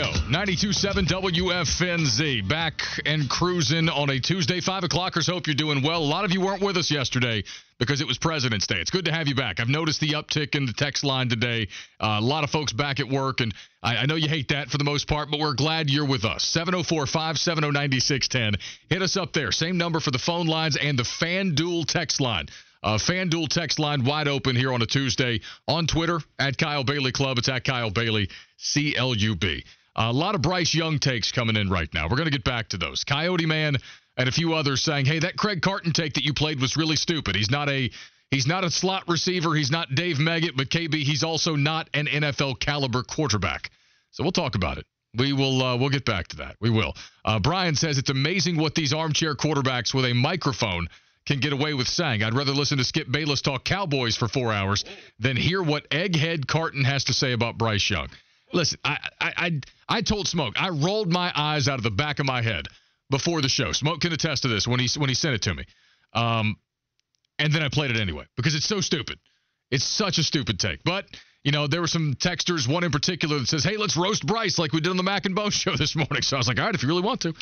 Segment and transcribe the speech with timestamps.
[0.00, 2.48] Radio, 92.7 WFNZ.
[2.48, 5.30] Back and cruising on a Tuesday, 5 o'clockers.
[5.30, 6.02] Hope you're doing well.
[6.02, 7.44] A lot of you weren't with us yesterday
[7.78, 8.76] because it was President's Day.
[8.76, 9.60] It's good to have you back.
[9.60, 11.68] I've noticed the uptick in the text line today.
[12.00, 13.52] Uh, a lot of folks back at work, and
[13.82, 16.24] I, I know you hate that for the most part, but we're glad you're with
[16.24, 16.44] us.
[16.44, 18.54] 704 570 9610.
[18.88, 19.52] Hit us up there.
[19.52, 22.46] Same number for the phone lines and the FanDuel text line.
[22.82, 27.12] Uh, FanDuel text line wide open here on a Tuesday on Twitter at Kyle Bailey
[27.12, 27.36] Club.
[27.36, 29.62] It's at Kyle Bailey C L U B.
[29.96, 32.04] A lot of Bryce Young takes coming in right now.
[32.04, 33.04] We're going to get back to those.
[33.04, 33.76] Coyote Man
[34.16, 36.96] and a few others saying, "Hey, that Craig Carton take that you played was really
[36.96, 37.34] stupid.
[37.34, 37.90] He's not a
[38.30, 39.54] he's not a slot receiver.
[39.54, 43.70] He's not Dave Meggett, but KB, he's also not an NFL caliber quarterback."
[44.12, 44.86] So we'll talk about it.
[45.16, 46.56] We will uh, we'll get back to that.
[46.60, 46.94] We will.
[47.24, 50.88] Uh, Brian says it's amazing what these armchair quarterbacks with a microphone
[51.26, 52.22] can get away with saying.
[52.22, 54.84] I'd rather listen to Skip Bayless talk Cowboys for four hours
[55.18, 58.08] than hear what Egghead Carton has to say about Bryce Young.
[58.52, 62.18] Listen, I, I, I, I told Smoke, I rolled my eyes out of the back
[62.18, 62.66] of my head
[63.10, 63.72] before the show.
[63.72, 65.64] Smoke can attest to this when he when he sent it to me,
[66.14, 66.56] um,
[67.38, 69.18] and then I played it anyway because it's so stupid.
[69.70, 71.06] It's such a stupid take, but.
[71.42, 74.58] You know, there were some texters, one in particular that says, hey, let's roast Bryce
[74.58, 76.20] like we did on the Mac and Bo show this morning.
[76.20, 77.32] So I was like, all right, if you really want to.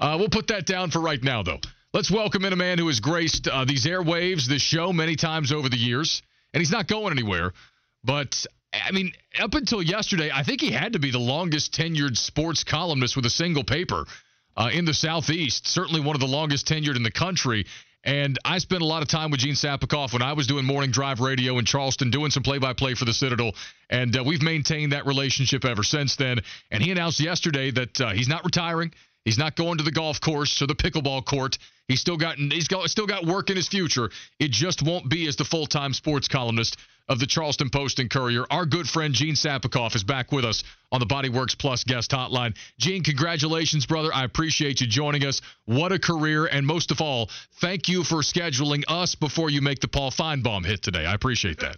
[0.00, 1.60] Uh, we'll put that down for right now, though.
[1.92, 5.52] Let's welcome in a man who has graced uh, these airwaves, this show, many times
[5.52, 6.22] over the years,
[6.54, 7.52] and he's not going anywhere.
[8.02, 12.16] But I mean, up until yesterday, I think he had to be the longest tenured
[12.16, 14.06] sports columnist with a single paper
[14.56, 15.66] uh, in the Southeast.
[15.66, 17.66] Certainly one of the longest tenured in the country.
[18.04, 20.90] And I spent a lot of time with Gene Sapakoff when I was doing morning
[20.90, 23.52] drive radio in Charleston, doing some play by play for the Citadel.
[23.90, 26.40] And uh, we've maintained that relationship ever since then.
[26.70, 28.92] And he announced yesterday that uh, he's not retiring.
[29.24, 31.58] He's not going to the golf course or the pickleball court.
[31.86, 34.10] He's still got he's got still got work in his future.
[34.40, 36.76] It just won't be as the full-time sports columnist
[37.08, 38.44] of the Charleston Post and Courier.
[38.50, 42.56] Our good friend Gene Sapakoff is back with us on the Bodyworks Plus guest hotline.
[42.78, 44.10] Gene, congratulations, brother.
[44.12, 45.40] I appreciate you joining us.
[45.64, 47.30] What a career, and most of all,
[47.60, 51.04] thank you for scheduling us before you make the Paul Finebaum hit today.
[51.06, 51.76] I appreciate that.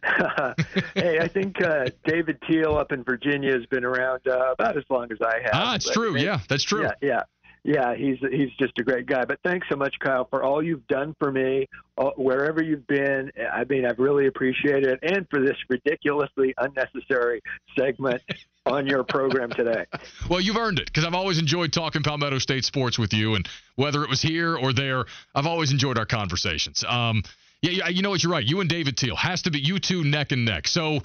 [0.94, 4.84] hey, I think uh, David Teel up in Virginia has been around uh, about as
[4.90, 5.50] long as I have.
[5.52, 6.12] Ah, it's true.
[6.12, 6.82] Maybe, yeah, that's true.
[6.82, 7.22] Yeah, yeah,
[7.64, 7.94] yeah.
[7.94, 9.24] He's he's just a great guy.
[9.24, 13.30] But thanks so much, Kyle, for all you've done for me, all, wherever you've been.
[13.52, 17.42] I mean, I've really appreciated it, and for this ridiculously unnecessary
[17.78, 18.22] segment
[18.66, 19.84] on your program today.
[20.28, 23.48] well, you've earned it because I've always enjoyed talking Palmetto State sports with you, and
[23.76, 25.04] whether it was here or there,
[25.34, 26.84] I've always enjoyed our conversations.
[26.86, 27.22] Um,
[27.62, 28.22] yeah, yeah, you know what?
[28.22, 28.44] You're right.
[28.44, 30.68] You and David Teel has to be you two neck and neck.
[30.68, 31.00] So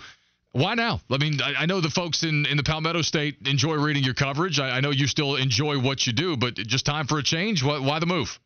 [0.53, 1.01] why now?
[1.09, 4.13] I mean, I, I know the folks in, in the Palmetto State enjoy reading your
[4.13, 4.59] coverage.
[4.59, 7.63] I, I, know you still enjoy what you do, but just time for a change.
[7.63, 8.39] Why, why the move?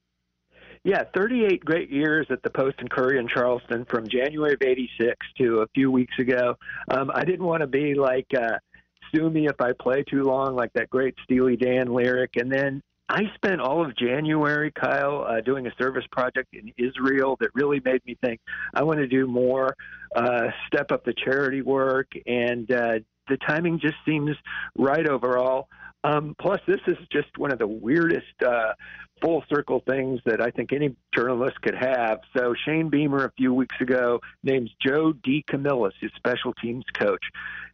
[0.85, 5.13] Yeah, 38 great years at the Post and Courier in Charleston from January of 86
[5.37, 6.55] to a few weeks ago.
[6.89, 8.57] Um, I didn't want to be like, uh,
[9.13, 12.37] sue me if I play too long, like that great Steely Dan lyric.
[12.37, 17.37] And then I spent all of January, Kyle, uh, doing a service project in Israel
[17.39, 18.41] that really made me think
[18.73, 19.75] I want to do more,
[20.15, 24.35] uh, step up the charity work, and uh, the timing just seems
[24.77, 25.69] right overall.
[26.03, 28.73] Um, plus, this is just one of the weirdest uh,
[29.21, 32.19] full circle things that I think any journalist could have.
[32.35, 37.23] So Shane Beamer a few weeks ago names Joe DeCamillis his special teams coach.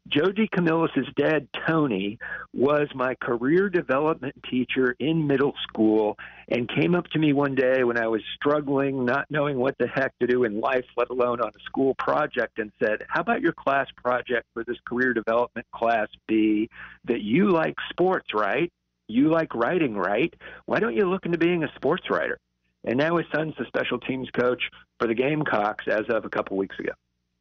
[0.08, 2.20] Joe DeCamillis's dad, Tony,
[2.54, 6.18] was my career development teacher in middle school
[6.50, 9.88] and came up to me one day when I was struggling, not knowing what the
[9.88, 13.42] heck to do in life, let alone on a school project, and said, How about
[13.42, 16.70] your class project for this career development class be
[17.06, 18.72] that you like sports, right?
[19.08, 20.34] You like writing, right?
[20.66, 22.40] Why don't you look into being a sports writer?
[22.86, 24.62] And now his son's the special teams coach
[25.00, 26.92] for the Gamecocks as of a couple weeks ago.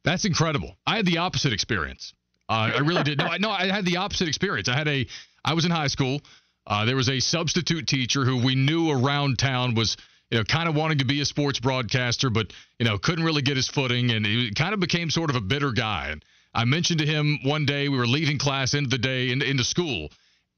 [0.03, 0.75] That's incredible.
[0.85, 2.13] I had the opposite experience.
[2.49, 3.17] Uh, I really did.
[3.17, 4.67] No, I, no, I had the opposite experience.
[4.67, 5.07] I had a,
[5.43, 6.21] I was in high school.
[6.67, 9.97] Uh, there was a substitute teacher who we knew around town was,
[10.29, 13.41] you know, kind of wanting to be a sports broadcaster, but you know, couldn't really
[13.41, 16.09] get his footing, and he kind of became sort of a bitter guy.
[16.11, 16.23] And
[16.53, 19.63] I mentioned to him one day we were leaving class into the day into, into
[19.63, 20.09] school,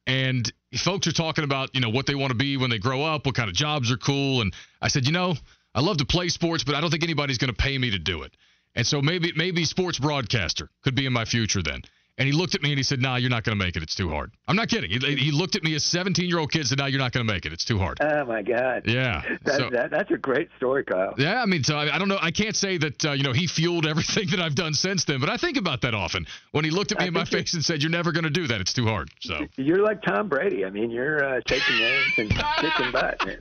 [0.05, 0.51] and
[0.81, 3.25] folks are talking about you know what they want to be when they grow up,
[3.25, 5.35] what kind of jobs are cool, and I said, you know,
[5.73, 7.99] I love to play sports, but I don't think anybody's going to pay me to
[7.99, 8.33] do it.
[8.75, 11.81] And so maybe maybe sports broadcaster could be in my future then.
[12.17, 13.83] And he looked at me and he said, "Nah, you're not going to make it.
[13.83, 14.89] It's too hard." I'm not kidding.
[14.89, 17.11] He, he looked at me as 17 year old kid and said, "Nah, you're not
[17.11, 17.51] going to make it.
[17.51, 18.83] It's too hard." Oh my God.
[18.85, 19.21] Yeah.
[19.45, 21.13] That, so, that, that's a great story, Kyle.
[21.17, 22.17] Yeah, I mean, so I, I don't know.
[22.19, 25.19] I can't say that uh, you know he fueled everything that I've done since then,
[25.19, 26.25] but I think about that often.
[26.51, 28.29] When he looked at me I in my face and said, "You're never going to
[28.29, 28.61] do that.
[28.61, 30.65] It's too hard." So you're like Tom Brady.
[30.65, 32.29] I mean, you're uh, taking names and
[32.59, 33.23] kicking butt.
[33.25, 33.39] Man.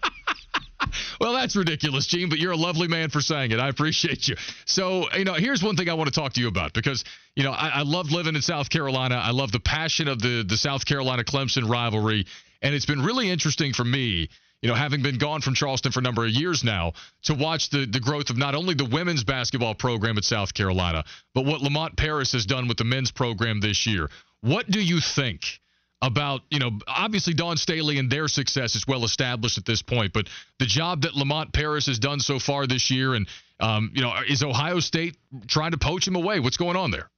[1.21, 3.61] Well, that's ridiculous, Gene, but you're a lovely man for saying it.
[3.61, 4.37] I appreciate you.
[4.65, 7.05] So, you know, here's one thing I want to talk to you about because,
[7.37, 9.15] you know, I, I love living in South Carolina.
[9.15, 12.27] I love the passion of the, the South Carolina Clemson rivalry.
[12.63, 14.29] And it's been really interesting for me
[14.65, 16.95] you know, having been gone from Charleston for a number of years now,
[17.25, 21.05] to watch the, the growth of not only the women's basketball program at South Carolina,
[21.35, 24.09] but what Lamont Paris has done with the men's program this year.
[24.41, 25.61] What do you think
[26.05, 30.12] about, you know, obviously Dawn Staley and their success is well established at this point,
[30.12, 30.29] but
[30.59, 33.27] the job that Lamont Paris has done so far this year, and,
[33.61, 35.17] um, you know, is Ohio State
[35.47, 36.41] trying to poach him away?
[36.41, 37.09] What's going on there?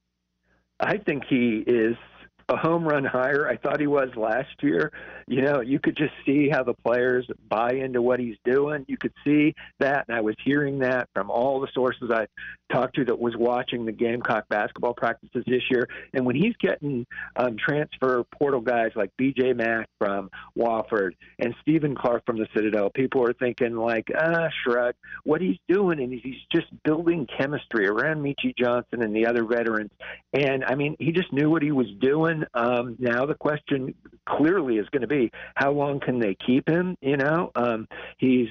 [0.79, 1.95] I think he is
[2.49, 4.91] a home run higher I thought he was last year
[5.29, 8.85] you know, you could just see how the players buy into what he's doing.
[8.87, 12.27] You could see that, and I was hearing that from all the sources I
[12.71, 15.89] talked to that was watching the Gamecock basketball practices this year.
[16.13, 17.05] And when he's getting
[17.35, 19.53] um, transfer portal guys like B.J.
[19.53, 24.95] Mack from Wofford and Stephen Clark from the Citadel, people are thinking like, ah, shrug.
[25.25, 29.91] What he's doing, and he's just building chemistry around Meechie Johnson and the other veterans.
[30.31, 32.36] And I mean, he just knew what he was doing.
[32.53, 33.93] Um, now the question
[34.27, 36.95] clearly is going to be how long can they keep him?
[37.01, 37.87] You know, um,
[38.17, 38.49] he's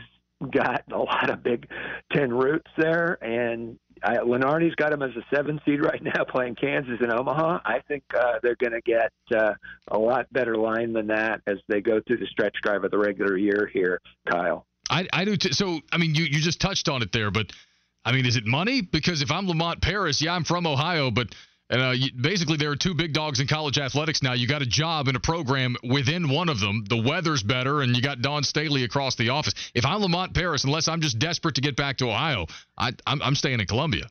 [0.50, 1.68] got a lot of Big
[2.12, 6.56] Ten roots there, and I, Lunardi's got him as a seven seed right now, playing
[6.56, 7.60] Kansas and Omaha.
[7.64, 9.54] I think uh, they're going to get uh,
[9.88, 12.98] a lot better line than that as they go through the stretch drive of the
[12.98, 14.00] regular year here,
[14.30, 14.66] Kyle.
[14.90, 15.36] I, I do.
[15.36, 17.52] T- so, I mean, you you just touched on it there, but
[18.04, 18.82] I mean, is it money?
[18.82, 21.34] Because if I'm Lamont Paris, yeah, I'm from Ohio, but
[21.68, 24.34] and uh, basically, there are two big dogs in college athletics now.
[24.34, 26.84] You got a job in a program within one of them.
[26.88, 29.54] The weather's better, and you got Dawn Staley across the office.
[29.74, 32.46] If I'm Lamont Paris, unless I'm just desperate to get back to Ohio,
[32.78, 34.04] I, I'm, I'm staying in Columbia.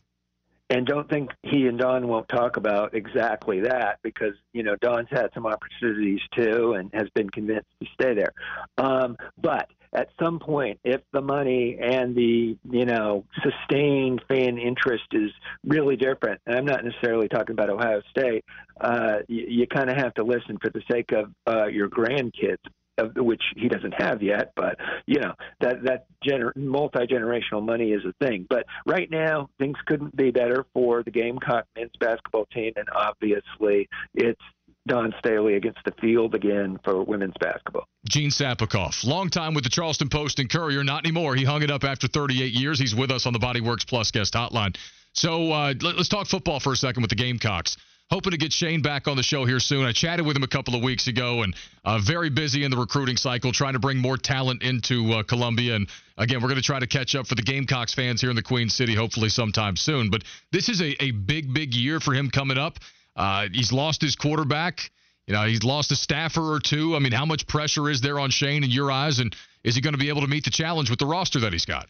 [0.69, 5.08] And don't think he and Dawn won't talk about exactly that because you know Dawn's
[5.12, 8.34] had some opportunities too and has been convinced to stay there.
[8.78, 15.06] Um, but at some point, if the money and the you know sustained fan interest
[15.13, 15.31] is
[15.65, 18.44] really different, and I'm not necessarily talking about Ohio State,
[18.81, 22.57] uh, you, you kind of have to listen for the sake of uh, your grandkids
[23.18, 28.01] which he doesn't have yet, but you know that that gener- multi generational money is
[28.06, 28.45] a thing.
[28.50, 33.89] But right now, things couldn't be better for the Gamecock men's basketball team, and obviously,
[34.13, 34.41] it's
[34.88, 37.88] Dawn Staley against the field again for women's basketball.
[38.08, 41.36] Gene Sapakoff, long time with the Charleston Post and Courier, not anymore.
[41.36, 42.80] He hung it up after 38 years.
[42.80, 44.76] He's with us on the Body Works Plus guest hotline.
[45.14, 47.78] So uh, let, us talk football for a second with the Gamecocks.
[48.12, 49.84] Hoping to get Shane back on the show here soon.
[49.84, 52.78] I chatted with him a couple of weeks ago, and uh, very busy in the
[52.78, 55.76] recruiting cycle, trying to bring more talent into uh, Columbia.
[55.76, 58.36] And again, we're going to try to catch up for the Gamecocks fans here in
[58.36, 60.12] the Queen City, hopefully sometime soon.
[60.12, 62.78] But this is a, a big, big year for him coming up.
[63.15, 64.91] Uh, he's lost his quarterback.
[65.27, 66.95] You know, he's lost a staffer or two.
[66.95, 69.81] I mean, how much pressure is there on Shane in your eyes, and is he
[69.81, 71.88] going to be able to meet the challenge with the roster that he's got?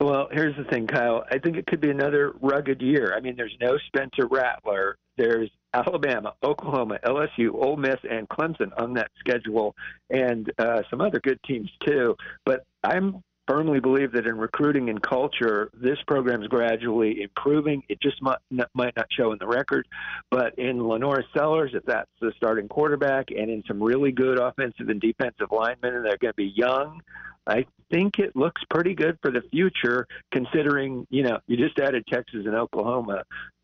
[0.00, 1.24] Well, here's the thing, Kyle.
[1.30, 3.14] I think it could be another rugged year.
[3.16, 4.96] I mean, there's no Spencer Rattler.
[5.16, 9.74] There's Alabama, Oklahoma, LSU, Ole Miss, and Clemson on that schedule,
[10.08, 12.14] and uh, some other good teams too.
[12.44, 17.82] But I'm firmly believe that in recruiting and culture, this program is gradually improving.
[17.88, 19.86] It just might not, might not show in the record,
[20.30, 24.88] but in LaNorris Sellers, if that's the starting quarterback, and in some really good offensive
[24.88, 27.00] and defensive linemen, and they're going to be young.
[27.46, 32.04] I think it looks pretty good for the future, considering you know you just added
[32.06, 33.22] Texas and Oklahoma,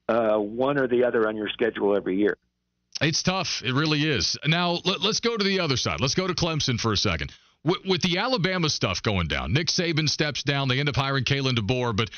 [0.09, 2.37] uh, one or the other on your schedule every year.
[3.03, 3.61] It's tough.
[3.63, 4.39] It really is.
[4.47, 6.01] Now let, us go to the other side.
[6.01, 7.33] Let's go to Clemson for a second
[7.65, 10.69] with, with the Alabama stuff going down, Nick Saban steps down.
[10.69, 12.11] They end up hiring Kalen DeBoer, but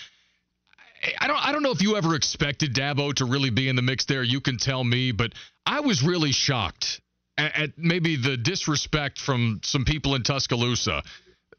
[1.20, 3.82] I don't I don't know if you ever expected Dabo to really be in the
[3.82, 4.22] mix there.
[4.22, 5.32] You can tell me, but
[5.64, 7.00] I was really shocked
[7.38, 11.02] at, at maybe the disrespect from some people in Tuscaloosa.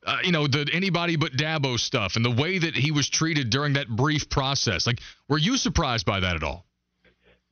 [0.05, 3.49] Uh, you know, the anybody but Dabo stuff and the way that he was treated
[3.49, 4.87] during that brief process.
[4.87, 6.66] Like, were you surprised by that at all?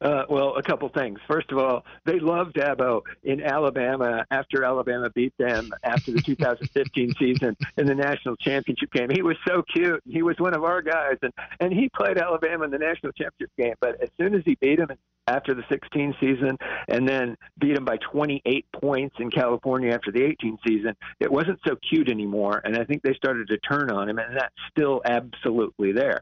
[0.06, 1.18] Uh, well, a couple things.
[1.28, 7.16] First of all, they loved Dabo in Alabama after Alabama beat them after the 2015
[7.20, 9.10] season in the national championship game.
[9.10, 10.04] He was so cute.
[10.08, 13.50] He was one of our guys, and and he played Alabama in the national championship
[13.58, 13.74] game.
[13.82, 14.90] But as soon as he beat him
[15.26, 16.56] after the 16 season,
[16.88, 21.60] and then beat him by 28 points in California after the 18 season, it wasn't
[21.68, 22.62] so cute anymore.
[22.64, 26.22] And I think they started to turn on him, and that's still absolutely there.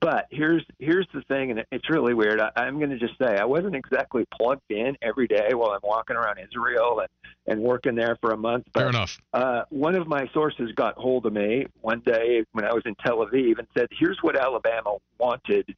[0.00, 2.40] But here's here's the thing, and it's really weird.
[2.40, 5.80] I, I'm going to just say I wasn't exactly plugged in every day while I'm
[5.82, 7.08] walking around Israel and
[7.46, 8.64] and working there for a month.
[8.72, 9.18] But, Fair enough.
[9.32, 12.94] Uh, one of my sources got hold of me one day when I was in
[13.04, 15.74] Tel Aviv and said, "Here's what Alabama wanted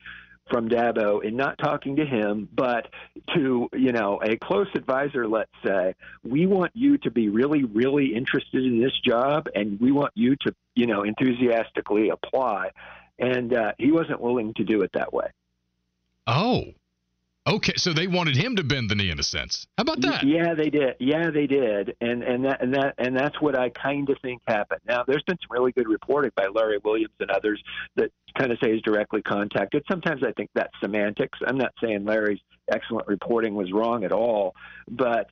[0.50, 2.88] from Dabo in not talking to him, but
[3.34, 8.14] to you know a close advisor, let's say, we want you to be really, really
[8.14, 12.70] interested in this job, and we want you to you know enthusiastically apply.
[13.19, 15.26] And uh, he wasn't willing to do it that way.
[16.26, 16.64] Oh,
[17.45, 19.66] Okay, so they wanted him to bend the knee in a sense.
[19.76, 20.23] How about that?
[20.23, 20.95] Yeah, they did.
[21.00, 24.42] Yeah, they did, and and that and that and that's what I kind of think
[24.47, 24.81] happened.
[24.87, 27.61] Now, there's been some really good reporting by Larry Williams and others
[27.97, 29.83] that kind of say he's directly contacted.
[29.90, 31.37] Sometimes I think that's semantics.
[31.45, 32.40] I'm not saying Larry's
[32.73, 34.54] excellent reporting was wrong at all,
[34.88, 35.31] but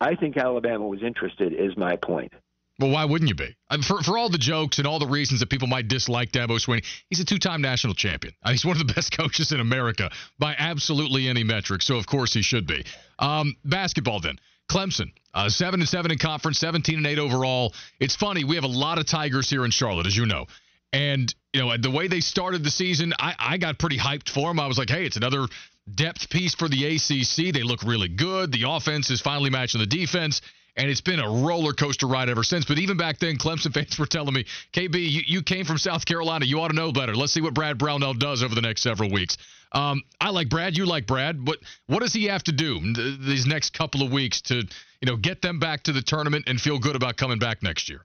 [0.00, 1.52] I think Alabama was interested.
[1.52, 2.32] Is my point.
[2.78, 3.56] Well, why wouldn't you be?
[3.82, 6.84] For, for all the jokes and all the reasons that people might dislike Dabo Swinney,
[7.10, 8.34] he's a two time national champion.
[8.46, 11.82] He's one of the best coaches in America by absolutely any metric.
[11.82, 12.84] So, of course, he should be.
[13.18, 14.38] Um, basketball, then.
[14.70, 17.72] Clemson, uh, 7 and 7 in conference, 17 and 8 overall.
[17.98, 18.44] It's funny.
[18.44, 20.46] We have a lot of Tigers here in Charlotte, as you know.
[20.92, 24.48] And, you know, the way they started the season, I, I got pretty hyped for
[24.48, 24.60] them.
[24.60, 25.46] I was like, hey, it's another
[25.92, 27.52] depth piece for the ACC.
[27.52, 28.52] They look really good.
[28.52, 30.42] The offense is finally matching the defense
[30.78, 32.64] and it's been a roller coaster ride ever since.
[32.64, 36.06] But even back then, Clemson fans were telling me, KB, you, you came from South
[36.06, 36.46] Carolina.
[36.46, 37.14] You ought to know better.
[37.14, 39.36] Let's see what Brad Brownell does over the next several weeks.
[39.72, 40.76] Um, I like Brad.
[40.76, 41.44] You like Brad.
[41.44, 42.80] But what does he have to do
[43.18, 46.60] these next couple of weeks to, you know, get them back to the tournament and
[46.60, 48.04] feel good about coming back next year?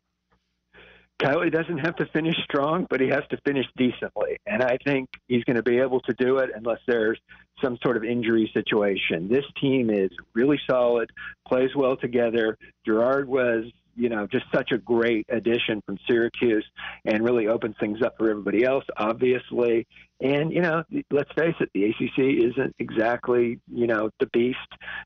[1.21, 4.37] Kylie doesn't have to finish strong, but he has to finish decently.
[4.45, 7.19] And I think he's going to be able to do it unless there's
[7.63, 9.29] some sort of injury situation.
[9.29, 11.09] This team is really solid,
[11.47, 12.57] plays well together.
[12.85, 13.65] Girard was,
[13.95, 16.65] you know, just such a great addition from Syracuse
[17.05, 19.87] and really opens things up for everybody else, obviously.
[20.19, 24.57] And, you know, let's face it, the ACC isn't exactly, you know, the beast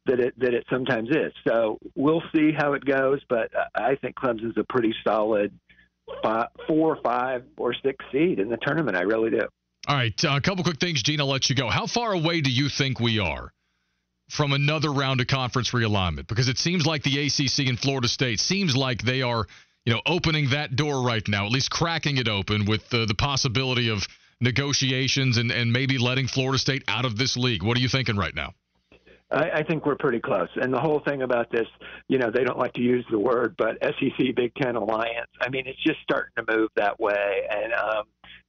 [0.05, 1.33] that it, that it sometimes is.
[1.47, 5.51] So we'll see how it goes, but I think Clemson's a pretty solid
[6.23, 8.97] five, four, five, or six seed in the tournament.
[8.97, 9.47] I really do.
[9.87, 11.21] All right, uh, a couple quick things, Gene.
[11.21, 11.69] I'll let you go.
[11.69, 13.53] How far away do you think we are
[14.29, 16.27] from another round of conference realignment?
[16.27, 19.47] Because it seems like the ACC and Florida State seems like they are,
[19.85, 23.15] you know, opening that door right now, at least cracking it open with the, the
[23.15, 24.05] possibility of
[24.41, 27.63] negotiations and, and maybe letting Florida State out of this league.
[27.63, 28.53] What are you thinking right now?
[29.29, 30.49] I, I think we're pretty close.
[30.55, 31.67] And the whole thing about this,
[32.07, 35.29] you know, they don't like to use the word, but SEC Big Ten alliance.
[35.41, 37.47] I mean, it's just starting to move that way.
[37.49, 38.03] And um,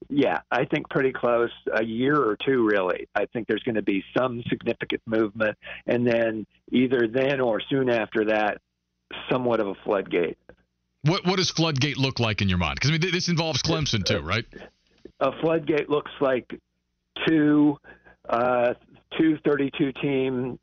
[0.08, 1.50] yeah, I think pretty close.
[1.73, 3.08] A year or two, really.
[3.14, 5.56] I think there's going to be some significant movement,
[5.87, 8.58] and then either then or soon after that,
[9.30, 10.38] somewhat of a floodgate.
[11.02, 12.76] What what does floodgate look like in your mind?
[12.76, 14.44] Because I mean, this involves Clemson too, right?
[15.20, 16.58] A floodgate looks like
[17.26, 17.76] two
[18.28, 18.75] uh,
[19.17, 20.59] two 32 team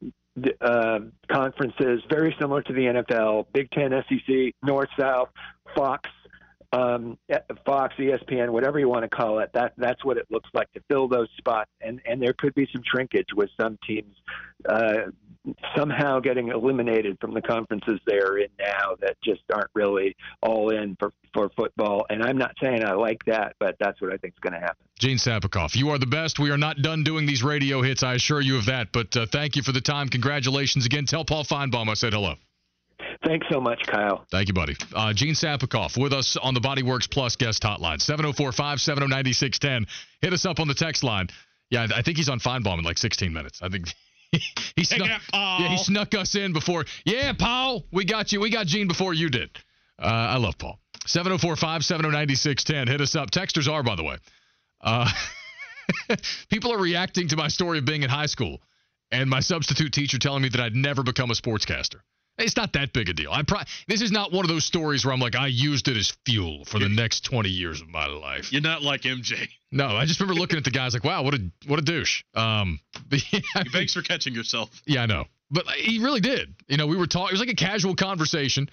[0.61, 0.99] uh,
[1.31, 5.29] conferences, very similar to the NFL, Big Ten, SEC, North, South,
[5.75, 6.09] Fox,
[6.75, 7.17] um,
[7.65, 9.49] Fox, ESPN, whatever you want to call it.
[9.53, 12.67] That that's what it looks like to fill those spots, and and there could be
[12.73, 14.15] some shrinkage with some teams
[14.67, 15.11] uh,
[15.75, 20.95] somehow getting eliminated from the conferences they're in now that just aren't really all in
[20.99, 22.05] for, for football.
[22.09, 24.59] And I'm not saying I like that, but that's what I think is going to
[24.59, 24.85] happen.
[24.99, 26.39] Gene Sapakoff, you are the best.
[26.39, 28.91] We are not done doing these radio hits, I assure you of that.
[28.91, 30.09] But uh, thank you for the time.
[30.09, 31.05] Congratulations again.
[31.05, 32.35] Tell Paul Finebaum I said hello.
[33.25, 34.25] Thanks so much, Kyle.
[34.29, 34.75] Thank you, buddy.
[34.93, 39.87] Uh, Gene Sapakoff with us on the Bodyworks Plus guest hotline, 704 570 9610.
[40.21, 41.27] Hit us up on the text line.
[41.71, 43.61] Yeah, I think he's on Finebaum in like 16 minutes.
[43.63, 43.87] I think
[44.75, 46.85] he snuck, yeah, he snuck us in before.
[47.03, 48.39] Yeah, Paul, we got you.
[48.41, 49.49] We got Gene before you did.
[49.99, 50.79] Uh, I love Paul.
[51.07, 52.87] 704-570-9610.
[52.89, 53.31] Hit us up.
[53.31, 54.17] Texters are, by the way.
[54.81, 55.09] Uh,
[56.49, 58.61] people are reacting to my story of being in high school
[59.11, 62.01] and my substitute teacher telling me that I'd never become a sportscaster.
[62.37, 63.31] It's not that big a deal.
[63.31, 65.95] I pro- this is not one of those stories where I'm like I used it
[65.95, 68.51] as fuel for the next 20 years of my life.
[68.51, 69.47] You're not like MJ.
[69.71, 72.23] No, I just remember looking at the guys like, wow, what a what a douche.
[72.33, 72.79] Um,
[73.11, 74.69] yeah, thanks for catching yourself.
[74.85, 76.55] Yeah, I know, but he really did.
[76.67, 77.29] You know, we were talking.
[77.29, 78.69] It was like a casual conversation.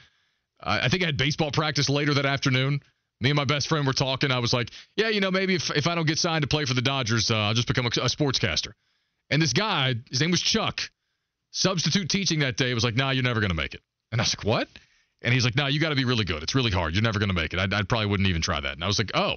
[0.61, 2.81] Uh, I think I had baseball practice later that afternoon.
[3.21, 4.33] Me and my best friend were talking.
[4.33, 6.65] I was like, yeah, you know, maybe if if I don't get signed to play
[6.65, 8.73] for the Dodgers, uh, I'll just become a, a sportscaster.
[9.31, 10.81] And this guy, his name was Chuck
[11.53, 13.81] substitute teaching that day was like, nah, you're never going to make it.
[14.11, 14.69] And I was like, what?
[15.23, 16.43] And he's like, nah, you got to be really good.
[16.43, 16.95] It's really hard.
[16.95, 17.61] You're never going to make it.
[17.61, 18.73] I, I probably wouldn't even try that.
[18.73, 19.37] And I was like, oh,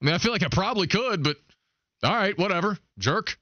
[0.00, 1.36] I mean, I feel like I probably could, but
[2.02, 2.78] all right, whatever.
[2.98, 3.36] Jerk.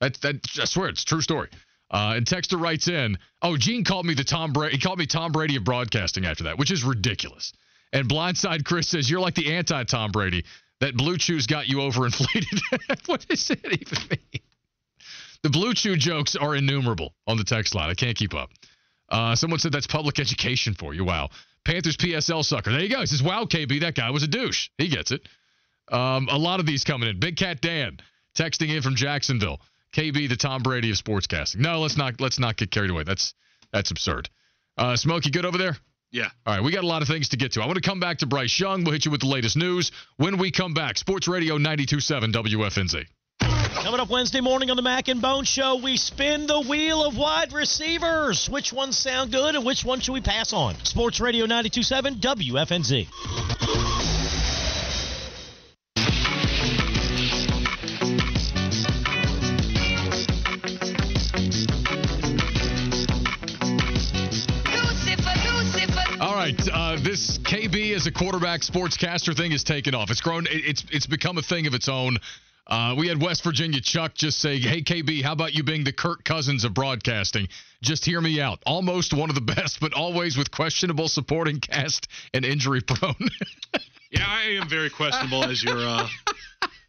[0.00, 1.48] That, that, I swear, it's true story.
[1.90, 4.76] Uh, and Texter writes in, oh, Gene called me the Tom Brady.
[4.76, 7.52] He called me Tom Brady of broadcasting after that, which is ridiculous.
[7.92, 10.44] And Blindside Chris says, you're like the anti Tom Brady.
[10.80, 13.06] That blue chews got you overinflated.
[13.06, 14.42] what does that even mean?
[15.42, 17.90] The blue chew jokes are innumerable on the text line.
[17.90, 18.50] I can't keep up.
[19.08, 21.04] Uh, someone said that's public education for you.
[21.04, 21.30] Wow.
[21.64, 22.70] Panthers PSL sucker.
[22.70, 23.00] There you go.
[23.00, 24.68] He says, wow, KB, that guy was a douche.
[24.78, 25.28] He gets it.
[25.90, 27.20] Um, a lot of these coming in.
[27.20, 27.98] Big Cat Dan
[28.36, 29.60] texting in from Jacksonville.
[29.94, 31.56] KB, the Tom Brady of sportscasting.
[31.56, 33.02] No, let's not let's not get carried away.
[33.02, 33.34] That's
[33.72, 34.30] that's absurd.
[34.78, 35.76] Uh, Smokey, good over there?
[36.10, 36.28] Yeah.
[36.46, 37.62] All right, we got a lot of things to get to.
[37.62, 38.84] I want to come back to Bryce Young.
[38.84, 40.96] We'll hit you with the latest news when we come back.
[40.96, 43.04] Sports Radio 92.7 WFNZ.
[43.74, 47.16] Coming up Wednesday morning on the Mac and Bone Show, we spin the wheel of
[47.16, 48.48] wide receivers.
[48.48, 50.74] Which ones sound good and which one should we pass on?
[50.84, 53.08] Sports Radio 92.7 WFNZ.
[66.20, 70.10] All right, uh, this KB as a quarterback sportscaster thing has taken off.
[70.10, 70.46] It's grown.
[70.50, 72.18] It's it's become a thing of its own.
[72.66, 75.92] Uh, we had West Virginia Chuck just say, "Hey KB, how about you being the
[75.92, 77.48] Kirk Cousins of broadcasting?
[77.82, 78.62] Just hear me out.
[78.64, 83.14] Almost one of the best, but always with questionable supporting cast and injury prone."
[84.10, 86.08] yeah, I am very questionable as your uh,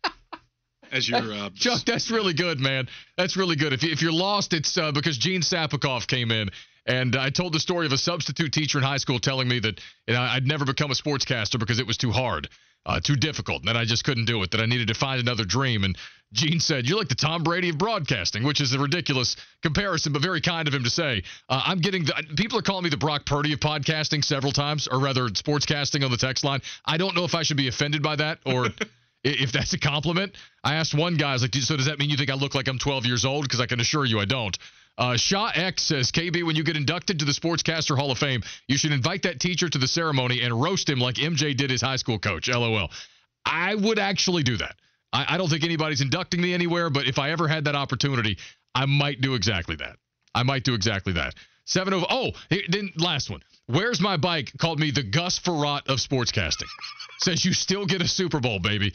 [0.92, 1.82] as your uh, Chuck.
[1.86, 2.88] That's really good, man.
[3.18, 3.74] That's really good.
[3.74, 6.50] If you, if you're lost, it's uh, because Gene Sapakoff came in.
[6.86, 9.80] And I told the story of a substitute teacher in high school telling me that
[10.06, 12.50] you know, I'd never become a sportscaster because it was too hard,
[12.86, 15.20] uh, too difficult, and that I just couldn't do it, that I needed to find
[15.20, 15.84] another dream.
[15.84, 15.98] And
[16.34, 20.22] Gene said, You're like the Tom Brady of broadcasting, which is a ridiculous comparison, but
[20.22, 21.24] very kind of him to say.
[21.48, 24.88] Uh, I'm getting the, people are calling me the Brock Purdy of podcasting several times,
[24.88, 26.62] or rather, sportscasting on the text line.
[26.86, 28.68] I don't know if I should be offended by that or.
[29.24, 30.36] if that's a compliment,
[30.66, 32.56] I asked one guy, I was like, so does that mean you think I look
[32.56, 33.44] like I'm 12 years old?
[33.44, 34.58] Because I can assure you I don't.
[34.98, 38.44] Uh, Shaw X says, KB, when you get inducted to the Sportscaster Hall of Fame,
[38.68, 41.82] you should invite that teacher to the ceremony and roast him like MJ did his
[41.82, 42.48] high school coach.
[42.48, 42.92] LOL.
[43.46, 44.76] I would actually do that.
[45.12, 48.38] I, I don't think anybody's inducting me anywhere, but if I ever had that opportunity,
[48.76, 49.98] I might do exactly that.
[50.36, 51.34] I might do exactly that.
[51.66, 52.32] 7 of Oh,
[52.70, 53.42] then last one.
[53.68, 54.52] Where's my bike?
[54.58, 56.68] Called me the Gus Frerotte of sportscasting.
[57.20, 58.94] Says you still get a Super Bowl, baby.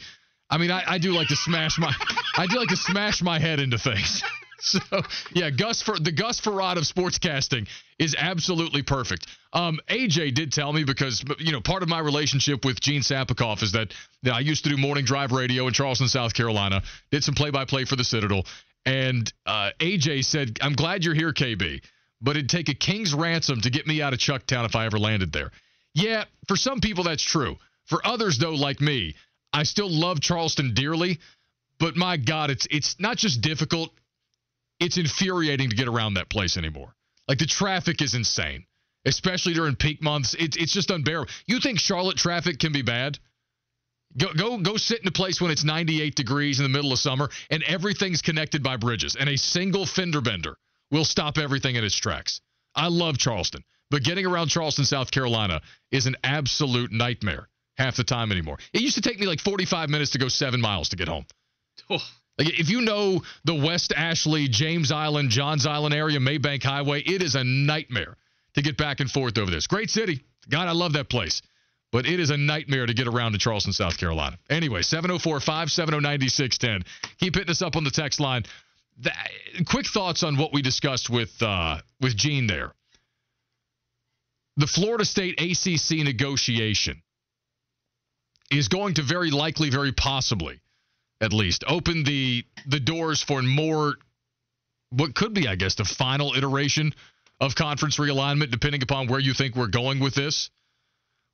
[0.49, 1.93] I mean, I, I do like to smash my,
[2.37, 4.23] I do like to smash my head into things.
[4.61, 4.79] so
[5.33, 9.27] yeah, Gus for the Gus Frerotte of sportscasting is absolutely perfect.
[9.53, 13.63] Um, AJ did tell me because you know part of my relationship with Gene Sapakoff
[13.63, 16.83] is that you know, I used to do morning drive radio in Charleston, South Carolina.
[17.11, 18.45] Did some play-by-play for the Citadel,
[18.85, 21.81] and uh, AJ said, "I'm glad you're here, KB,
[22.21, 24.99] but it'd take a king's ransom to get me out of Chucktown if I ever
[24.99, 25.51] landed there."
[25.93, 27.57] Yeah, for some people that's true.
[27.85, 29.15] For others, though, like me,
[29.51, 31.19] I still love Charleston dearly,
[31.79, 33.91] but my God, it's it's not just difficult;
[34.79, 36.95] it's infuriating to get around that place anymore.
[37.27, 38.65] Like the traffic is insane,
[39.05, 40.35] especially during peak months.
[40.37, 41.31] It's it's just unbearable.
[41.45, 43.19] You think Charlotte traffic can be bad?
[44.17, 46.99] Go go go sit in a place when it's 98 degrees in the middle of
[46.99, 50.57] summer and everything's connected by bridges and a single fender bender
[50.89, 52.41] will stop everything in its tracks.
[52.73, 55.61] I love Charleston, but getting around Charleston, South Carolina
[55.91, 58.57] is an absolute nightmare half the time anymore.
[58.73, 61.25] It used to take me like 45 minutes to go 7 miles to get home.
[61.89, 61.99] Oh.
[62.39, 67.21] Like if you know the West Ashley, James Island, Johns Island area, Maybank Highway, it
[67.21, 68.15] is a nightmare
[68.55, 69.67] to get back and forth over this.
[69.67, 70.23] Great city.
[70.49, 71.41] God, I love that place.
[71.91, 74.37] But it is a nightmare to get around to Charleston, South Carolina.
[74.49, 76.83] Anyway, 704 570 9610.
[77.19, 78.43] Keep hitting us up on the text line.
[78.99, 79.15] That,
[79.65, 82.73] quick thoughts on what we discussed with uh, with Gene there.
[84.57, 87.01] The Florida State ACC negotiation
[88.51, 90.59] is going to very likely, very possibly,
[91.21, 93.95] at least, open the the doors for more
[94.91, 96.93] what could be, I guess, the final iteration
[97.39, 100.49] of conference realignment, depending upon where you think we're going with this.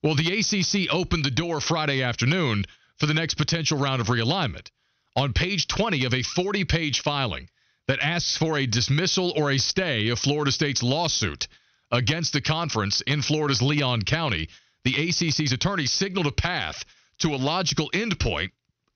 [0.03, 2.65] Well, the ACC opened the door Friday afternoon
[2.97, 4.69] for the next potential round of realignment.
[5.15, 7.49] On page 20 of a 40 page filing
[7.87, 11.47] that asks for a dismissal or a stay of Florida State's lawsuit
[11.91, 14.49] against the conference in Florida's Leon County,
[14.83, 16.83] the ACC's attorney signaled a path
[17.19, 18.51] to a logical endpoint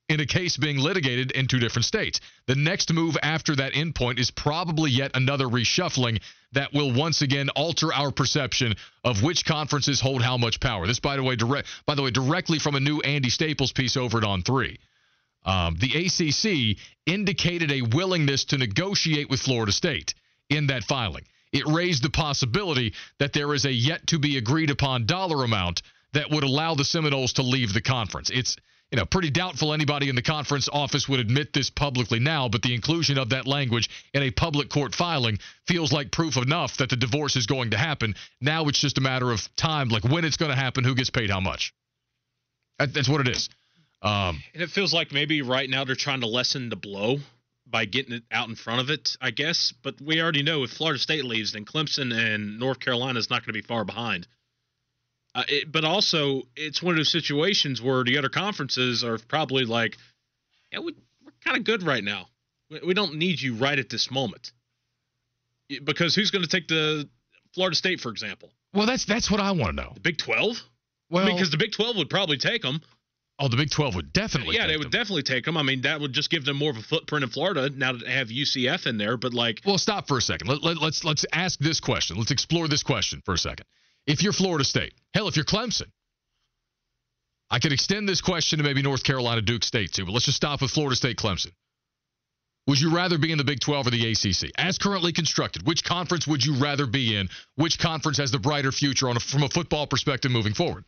[0.09, 2.19] in a case being litigated in two different states.
[2.47, 6.19] The next move after that endpoint is probably yet another reshuffling
[6.53, 10.87] that will once again alter our perception of which conferences hold how much power.
[10.87, 13.95] This, by the way, direct by the way, directly from a new Andy Staples piece
[13.95, 14.79] over at On Three.
[15.45, 20.15] Um, the ACC indicated a willingness to negotiate with Florida State
[20.49, 21.25] in that filing.
[21.51, 25.81] It raised the possibility that there is a yet to be agreed upon dollar amount
[26.13, 28.29] that would allow the Seminoles to leave the conference.
[28.31, 28.57] It's
[28.91, 32.63] you know, pretty doubtful anybody in the conference office would admit this publicly now, but
[32.63, 36.89] the inclusion of that language in a public court filing feels like proof enough that
[36.89, 38.15] the divorce is going to happen.
[38.41, 41.11] Now it's just a matter of time, like when it's going to happen, who gets
[41.11, 41.73] paid how much.
[42.79, 43.49] That's what it is.
[44.01, 47.17] Um, and it feels like maybe right now they're trying to lessen the blow
[47.67, 49.73] by getting it out in front of it, I guess.
[49.83, 53.41] But we already know if Florida State leaves, then Clemson and North Carolina is not
[53.41, 54.25] going to be far behind.
[55.35, 59.65] Uh, it, but also, it's one of those situations where the other conferences are probably
[59.65, 59.97] like,
[60.71, 62.27] yeah, we, we're kind of good right now.
[62.69, 64.51] We, we don't need you right at this moment.
[65.83, 67.07] Because who's going to take the
[67.53, 68.49] Florida State, for example?
[68.73, 69.91] Well, that's that's what I want to know.
[69.93, 70.57] The Big 12?
[71.11, 72.81] Well, because the Big 12 would probably take them.
[73.39, 74.55] Oh, the Big 12 would definitely.
[74.55, 74.91] Yeah, they would them.
[74.91, 75.57] definitely take them.
[75.57, 78.05] I mean, that would just give them more of a footprint in Florida now that
[78.05, 79.15] they have UCF in there.
[79.15, 80.47] But like, well, stop for a second.
[80.47, 82.17] Let, let, let's let's ask this question.
[82.17, 83.65] Let's explore this question for a second.
[84.07, 85.91] If you're Florida State, hell, if you're Clemson,
[87.49, 90.05] I could extend this question to maybe North Carolina, Duke State too.
[90.05, 91.51] But let's just stop with Florida State, Clemson.
[92.67, 94.51] Would you rather be in the Big 12 or the ACC?
[94.55, 97.29] As currently constructed, which conference would you rather be in?
[97.55, 100.85] Which conference has the brighter future on a, from a football perspective moving forward?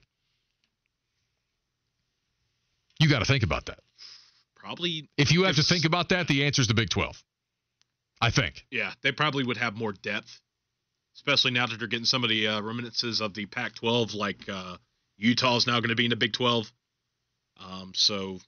[3.00, 3.80] You got to think about that.
[4.56, 5.10] Probably.
[5.18, 7.24] If you have to think about that, the answer is the Big 12.
[8.22, 8.64] I think.
[8.70, 10.40] Yeah, they probably would have more depth,
[11.16, 14.48] especially now that they're getting some of the uh, reminiscences of the Pac 12, like
[14.50, 14.78] uh,
[15.18, 16.72] Utah is now going to be in the Big 12.
[17.60, 18.40] Um, so.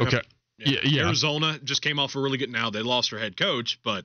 [0.00, 0.20] Okay.
[0.58, 1.06] Yeah, yeah.
[1.06, 2.50] Arizona just came off a really good.
[2.50, 4.04] Now they lost their head coach, but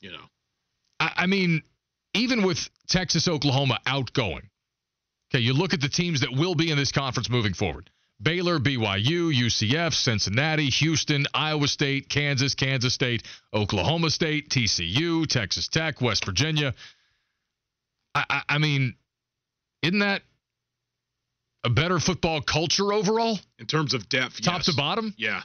[0.00, 0.24] you know,
[0.98, 1.62] I, I mean,
[2.14, 4.48] even with Texas, Oklahoma outgoing,
[5.30, 7.90] okay, you look at the teams that will be in this conference moving forward:
[8.22, 16.00] Baylor, BYU, UCF, Cincinnati, Houston, Iowa State, Kansas, Kansas State, Oklahoma State, TCU, Texas Tech,
[16.00, 16.74] West Virginia.
[18.14, 18.94] I, I, I mean,
[19.82, 20.22] isn't that
[21.64, 24.66] a better football culture overall in terms of depth, top yes.
[24.66, 25.14] to bottom.
[25.16, 25.42] Yeah,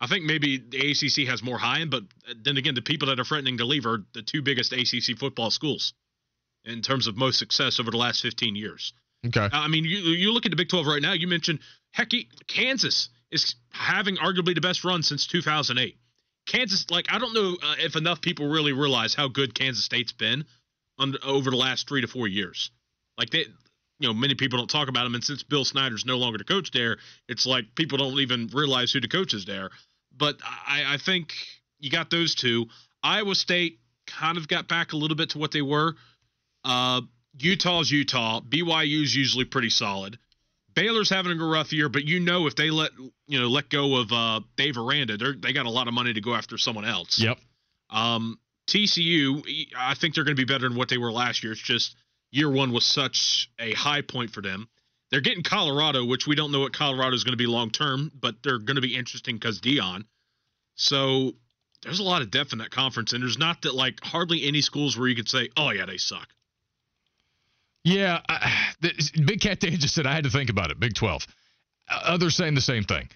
[0.00, 2.04] I think maybe the ACC has more high end, but
[2.42, 5.50] then again, the people that are threatening to leave are the two biggest ACC football
[5.50, 5.92] schools
[6.64, 8.92] in terms of most success over the last 15 years.
[9.26, 11.12] Okay, I mean, you you look at the Big 12 right now.
[11.12, 11.58] You mentioned
[11.92, 12.10] heck,
[12.46, 15.96] Kansas is having arguably the best run since 2008.
[16.46, 20.12] Kansas, like I don't know uh, if enough people really realize how good Kansas State's
[20.12, 20.44] been
[20.98, 22.70] under, over the last three to four years.
[23.18, 23.44] Like they,
[23.98, 25.14] you know, many people don't talk about them.
[25.14, 26.96] And since Bill Snyder's no longer the coach there,
[27.28, 29.70] it's like people don't even realize who the coach is there.
[30.16, 31.34] But I, I think
[31.78, 32.66] you got those two.
[33.02, 35.94] Iowa State kind of got back a little bit to what they were.
[36.64, 37.02] Uh,
[37.38, 38.40] Utah's Utah.
[38.40, 40.18] BYU's usually pretty solid.
[40.78, 42.90] Baylor's having a rough year, but you know if they let
[43.26, 46.12] you know let go of uh, Dave Aranda, they they got a lot of money
[46.12, 47.18] to go after someone else.
[47.18, 47.38] Yep.
[47.90, 48.38] Um,
[48.68, 51.52] TCU, I think they're going to be better than what they were last year.
[51.52, 51.96] It's just
[52.30, 54.68] year one was such a high point for them.
[55.10, 58.12] They're getting Colorado, which we don't know what Colorado is going to be long term,
[58.14, 60.04] but they're going to be interesting because Deion.
[60.74, 61.32] So
[61.82, 64.60] there's a lot of depth in that conference, and there's not that like hardly any
[64.60, 66.28] schools where you could say, "Oh yeah, they suck."
[67.84, 70.80] Yeah, I, the, Big Cat Dan just said I had to think about it.
[70.80, 71.26] Big Twelve,
[71.88, 73.08] others saying the same thing.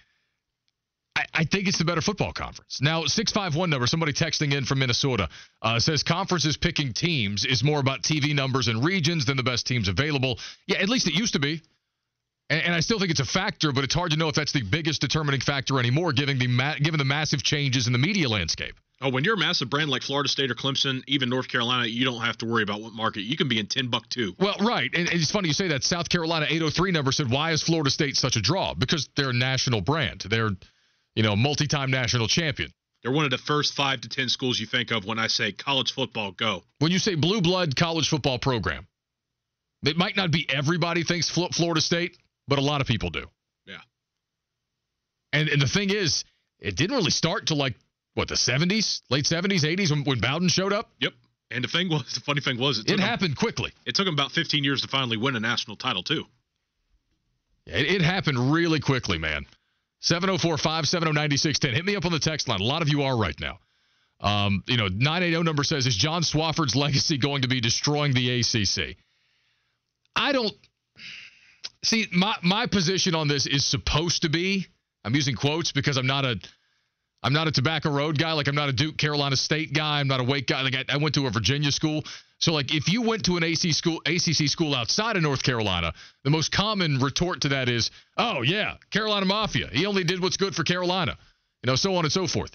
[1.15, 2.79] I, I think it's the better football conference.
[2.81, 5.29] Now, 651 number, somebody texting in from Minnesota
[5.61, 9.67] uh, says conferences picking teams is more about TV numbers and regions than the best
[9.67, 10.39] teams available.
[10.65, 11.61] Yeah, at least it used to be.
[12.49, 14.63] And, I still think it's a factor, but it's hard to know if that's the
[14.63, 18.75] biggest determining factor anymore, given the ma- given the massive changes in the media landscape.
[19.03, 22.05] Oh, when you're a massive brand like Florida State or Clemson, even North Carolina, you
[22.05, 23.21] don't have to worry about what market.
[23.21, 24.33] You can be in Timbuktu.
[24.39, 24.89] Well, right.
[24.93, 25.83] And, and it's funny you say that.
[25.83, 28.73] South Carolina 803 number said, why is Florida State such a draw?
[28.73, 30.21] Because they're a national brand.
[30.29, 30.51] They're
[31.15, 32.71] you know, multi-time national champion.
[33.01, 35.51] They're one of the first five to ten schools you think of when I say
[35.51, 36.31] college football.
[36.31, 36.63] Go.
[36.79, 38.87] When you say blue blood college football program,
[39.85, 43.25] it might not be everybody thinks Florida State, but a lot of people do.
[43.65, 43.81] Yeah.
[45.33, 46.23] And and the thing is,
[46.59, 47.75] it didn't really start to like
[48.13, 50.91] what the 70s, late 70s, 80s when, when Bowden showed up.
[50.99, 51.13] Yep.
[51.51, 53.71] And the thing was, the funny thing was, it, it happened him, quickly.
[53.85, 56.25] It took him about 15 years to finally win a national title too.
[57.65, 59.45] It, it happened really quickly, man.
[60.01, 61.75] 704 570 9610.
[61.75, 62.59] Hit me up on the text line.
[62.59, 63.59] A lot of you are right now.
[64.19, 68.39] Um, you know, 980 number says, Is John Swofford's legacy going to be destroying the
[68.39, 68.97] ACC?
[70.15, 70.53] I don't.
[71.83, 74.67] See, my, my position on this is supposed to be,
[75.03, 76.39] I'm using quotes because I'm not a.
[77.23, 78.33] I'm not a Tobacco Road guy.
[78.33, 79.99] Like I'm not a Duke Carolina State guy.
[79.99, 80.61] I'm not a Wake guy.
[80.61, 82.03] Like I, I went to a Virginia school.
[82.39, 85.93] So like if you went to an AC school, ACC school outside of North Carolina,
[86.23, 89.69] the most common retort to that is, "Oh yeah, Carolina Mafia.
[89.71, 91.17] He only did what's good for Carolina."
[91.63, 92.51] You know, so on and so forth.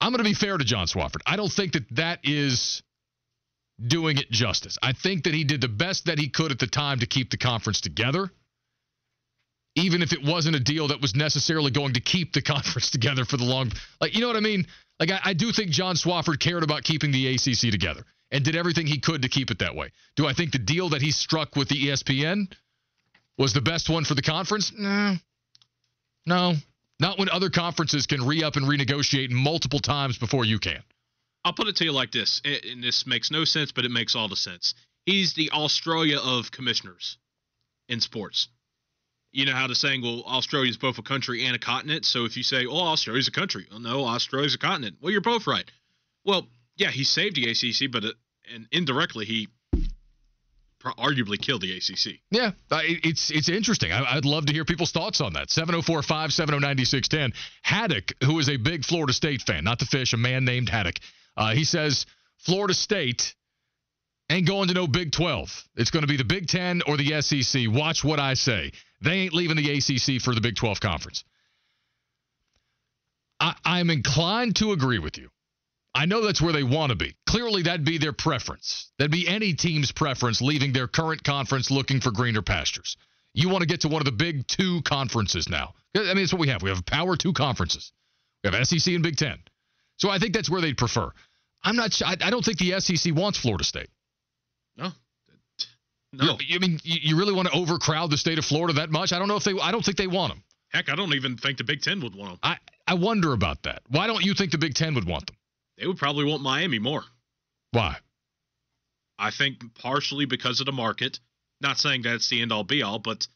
[0.00, 1.20] I'm going to be fair to John Swofford.
[1.26, 2.82] I don't think that that is
[3.84, 4.78] doing it justice.
[4.82, 7.30] I think that he did the best that he could at the time to keep
[7.30, 8.30] the conference together
[9.76, 13.24] even if it wasn't a deal that was necessarily going to keep the conference together
[13.24, 14.66] for the long like you know what I mean?
[14.98, 18.56] Like I, I, do think John Swofford cared about keeping the ACC together and did
[18.56, 19.92] everything he could to keep it that way.
[20.16, 22.50] Do I think the deal that he struck with the ESPN
[23.38, 24.72] was the best one for the conference?
[24.76, 25.16] No.
[26.24, 26.54] No.
[26.98, 30.82] Not when other conferences can re-up and renegotiate multiple times before you can.
[31.44, 34.16] I'll put it to you like this, and this makes no sense, but it makes
[34.16, 34.74] all the sense.
[35.04, 37.18] He's the Australia of commissioners
[37.88, 38.48] in sports
[39.36, 42.06] you know how the saying, well, Australia is both a country and a continent.
[42.06, 44.96] So if you say, oh, Australia's a country, well, no, Australia's a continent.
[45.02, 45.70] Well, you're both right.
[46.24, 46.46] Well,
[46.76, 48.12] yeah, he saved the ACC, but uh,
[48.54, 49.48] and indirectly he
[50.82, 52.20] arguably killed the ACC.
[52.30, 53.92] Yeah, it's it's interesting.
[53.92, 55.50] I, would love to hear people's thoughts on that.
[55.50, 57.38] 704 570 610.
[57.62, 60.96] Haddock, who is a big Florida State fan, not the fish, a man named Haddock,
[61.36, 62.06] uh, he says
[62.38, 63.34] Florida State
[64.30, 65.68] ain't going to no Big 12.
[65.76, 67.62] It's going to be the Big 10 or the SEC.
[67.68, 68.72] Watch what I say.
[69.00, 71.24] They ain't leaving the ACC for the Big 12 conference.
[73.38, 75.28] I, I'm inclined to agree with you.
[75.94, 77.16] I know that's where they want to be.
[77.26, 78.90] Clearly, that'd be their preference.
[78.98, 82.96] That'd be any team's preference leaving their current conference looking for greener pastures.
[83.32, 85.74] You want to get to one of the big two conferences now.
[85.94, 86.62] I mean, it's what we have.
[86.62, 87.92] We have power two conferences.
[88.44, 89.38] We have SEC and Big Ten.
[89.96, 91.10] So I think that's where they'd prefer.
[91.62, 92.00] I'm not.
[92.04, 93.88] I don't think the SEC wants Florida State.
[94.76, 94.90] No.
[96.12, 96.38] No.
[96.40, 99.12] You, I mean, you, you really want to overcrowd the state of Florida that much?
[99.12, 99.54] I don't know if they.
[99.60, 100.42] I don't think they want them.
[100.68, 102.38] Heck, I don't even think the Big Ten would want them.
[102.42, 103.82] I I wonder about that.
[103.88, 105.36] Why don't you think the Big Ten would want them?
[105.78, 107.02] They would probably want Miami more.
[107.72, 107.96] Why?
[109.18, 111.20] I think partially because of the market.
[111.60, 113.26] Not saying that's the end all be all, but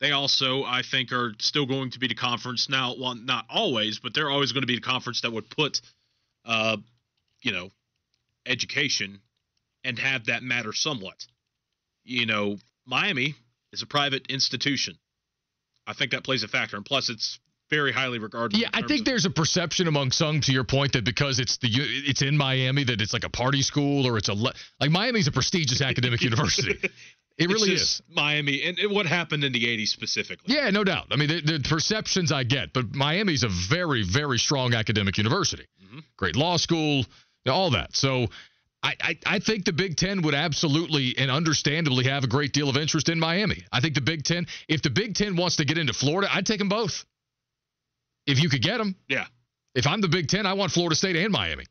[0.00, 2.94] they also, I think, are still going to be the conference now.
[2.98, 5.82] Well, not always, but they're always going to be the conference that would put,
[6.46, 6.78] uh,
[7.42, 7.70] you know,
[8.46, 9.20] education
[9.84, 11.26] and have that matter somewhat.
[12.04, 13.34] You know, Miami
[13.72, 14.96] is a private institution.
[15.86, 17.38] I think that plays a factor, and plus, it's
[17.70, 18.58] very highly regarded.
[18.58, 21.68] Yeah, I think there's a perception among some, to your point, that because it's the
[21.70, 25.32] it's in Miami that it's like a party school or it's a like Miami's a
[25.32, 26.90] prestigious academic university.
[27.38, 30.54] It really is Miami, and, and, what happened in the '80s specifically.
[30.54, 31.06] Yeah, no doubt.
[31.10, 35.66] I mean, the, the perceptions I get, but Miami's a very, very strong academic university.
[35.82, 36.00] Mm-hmm.
[36.18, 37.06] Great law school,
[37.48, 37.96] all that.
[37.96, 38.26] So
[38.82, 42.70] I, I, I, think the Big Ten would absolutely and understandably have a great deal
[42.70, 43.62] of interest in Miami.
[43.70, 46.46] I think the Big Ten, if the Big Ten wants to get into Florida, I'd
[46.46, 47.04] take them both
[48.26, 48.96] if you could get them.
[49.08, 49.26] Yeah.
[49.74, 51.64] If I'm the Big Ten, I want Florida State and Miami.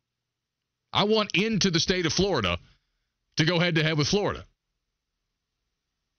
[0.94, 2.58] I want into the state of Florida
[3.38, 4.46] to go head to head with Florida.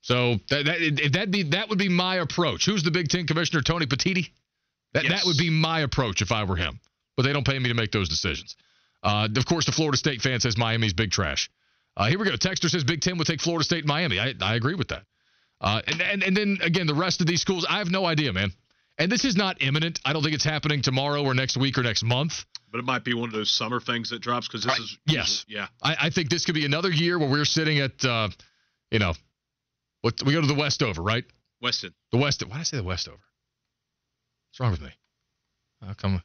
[0.03, 2.67] So that that that be that would be my approach.
[2.67, 3.63] Who's the Big Ten commissioner?
[3.63, 4.31] Tony Petitti.
[4.93, 5.13] That yes.
[5.13, 6.81] that would be my approach if I were him.
[7.17, 8.57] But they don't pay me to make those decisions.
[9.03, 11.51] Uh, of course, the Florida State fan says Miami's big trash.
[11.97, 12.33] Uh, here we go.
[12.33, 14.19] Texter says Big Ten would take Florida State and Miami.
[14.19, 15.05] I, I agree with that.
[15.61, 18.33] Uh, and, and and then again, the rest of these schools, I have no idea,
[18.33, 18.53] man.
[18.99, 19.99] And this is not imminent.
[20.05, 22.45] I don't think it's happening tomorrow or next week or next month.
[22.71, 25.45] But it might be one of those summer things that drops because this is yes,
[25.49, 25.69] yeah.
[25.83, 28.29] I, I, think this could be another year where we're sitting at, uh,
[28.91, 29.15] you know,
[30.03, 31.25] what we go to the Westover, right?
[31.61, 31.95] Weston.
[32.13, 32.49] The Weston.
[32.49, 33.19] Why did I say the Westover?
[34.51, 34.91] What's wrong with me?
[35.85, 36.23] How come?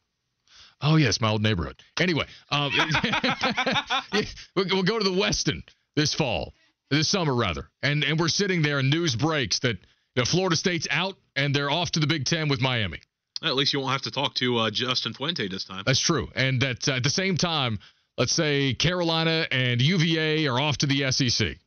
[0.82, 1.82] Oh yes, my old neighborhood.
[2.00, 2.72] Anyway, um,
[4.56, 5.64] we'll go to the Weston
[5.96, 6.54] this fall,
[6.92, 9.78] this summer rather, and and we're sitting there and news breaks that
[10.16, 13.00] you know, Florida State's out and they're off to the Big Ten with Miami.
[13.44, 15.84] At least you won't have to talk to uh, Justin Fuente this time.
[15.86, 16.30] That's true.
[16.36, 17.80] And that uh, at the same time,
[18.18, 21.58] let's say Carolina and UVA are off to the SEC,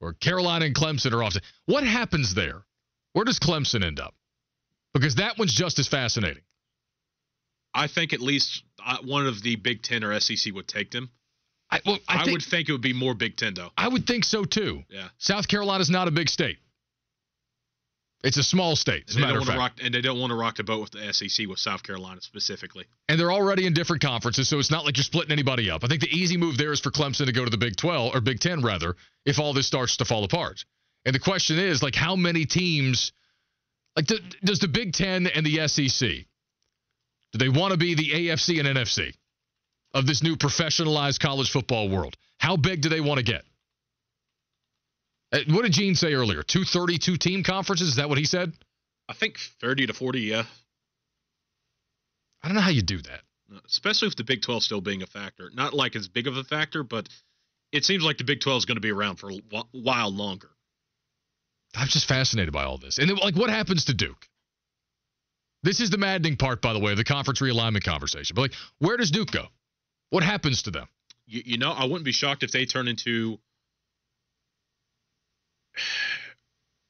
[0.00, 1.32] or Carolina and Clemson are off.
[1.34, 2.62] To, what happens there?
[3.14, 4.14] Where does Clemson end up?
[4.92, 6.42] Because that one's just as fascinating.
[7.74, 11.10] I think at least uh, one of the Big Ten or SEC would take them.
[11.70, 13.70] I, well, I, I think, would think it would be more Big Ten, though.
[13.76, 14.84] I would think so too.
[14.88, 15.08] Yeah.
[15.18, 16.58] South Carolina's not a big state.
[18.24, 19.58] It's a small state, as a matter of fact.
[19.58, 22.20] Rock, and they don't want to rock the boat with the SEC with South Carolina
[22.20, 22.84] specifically.
[23.08, 25.84] And they're already in different conferences, so it's not like you're splitting anybody up.
[25.84, 28.16] I think the easy move there is for Clemson to go to the Big 12
[28.16, 30.64] or Big 10 rather, if all this starts to fall apart.
[31.04, 33.12] And the question is, like, how many teams,
[33.94, 36.26] like, do, does the Big 10 and the SEC,
[37.32, 39.14] do they want to be the AFC and NFC
[39.92, 42.16] of this new professionalized college football world?
[42.38, 43.44] How big do they want to get?
[45.32, 46.42] Uh, what did Gene say earlier?
[46.42, 47.88] 232 team conferences?
[47.88, 48.52] Is that what he said?
[49.08, 50.44] I think 30 to 40, yeah.
[52.42, 53.20] I don't know how you do that.
[53.66, 55.50] Especially with the Big 12 still being a factor.
[55.52, 57.08] Not like as big of a factor, but
[57.72, 59.40] it seems like the Big 12 is going to be around for a
[59.72, 60.50] while longer.
[61.74, 62.98] I'm just fascinated by all this.
[62.98, 64.27] And then, like, what happens to Duke?
[65.68, 68.34] This is the maddening part, by the way, of the conference realignment conversation.
[68.34, 69.48] But, like, where does Duke go?
[70.08, 70.88] What happens to them?
[71.26, 73.38] You, you know, I wouldn't be shocked if they turn into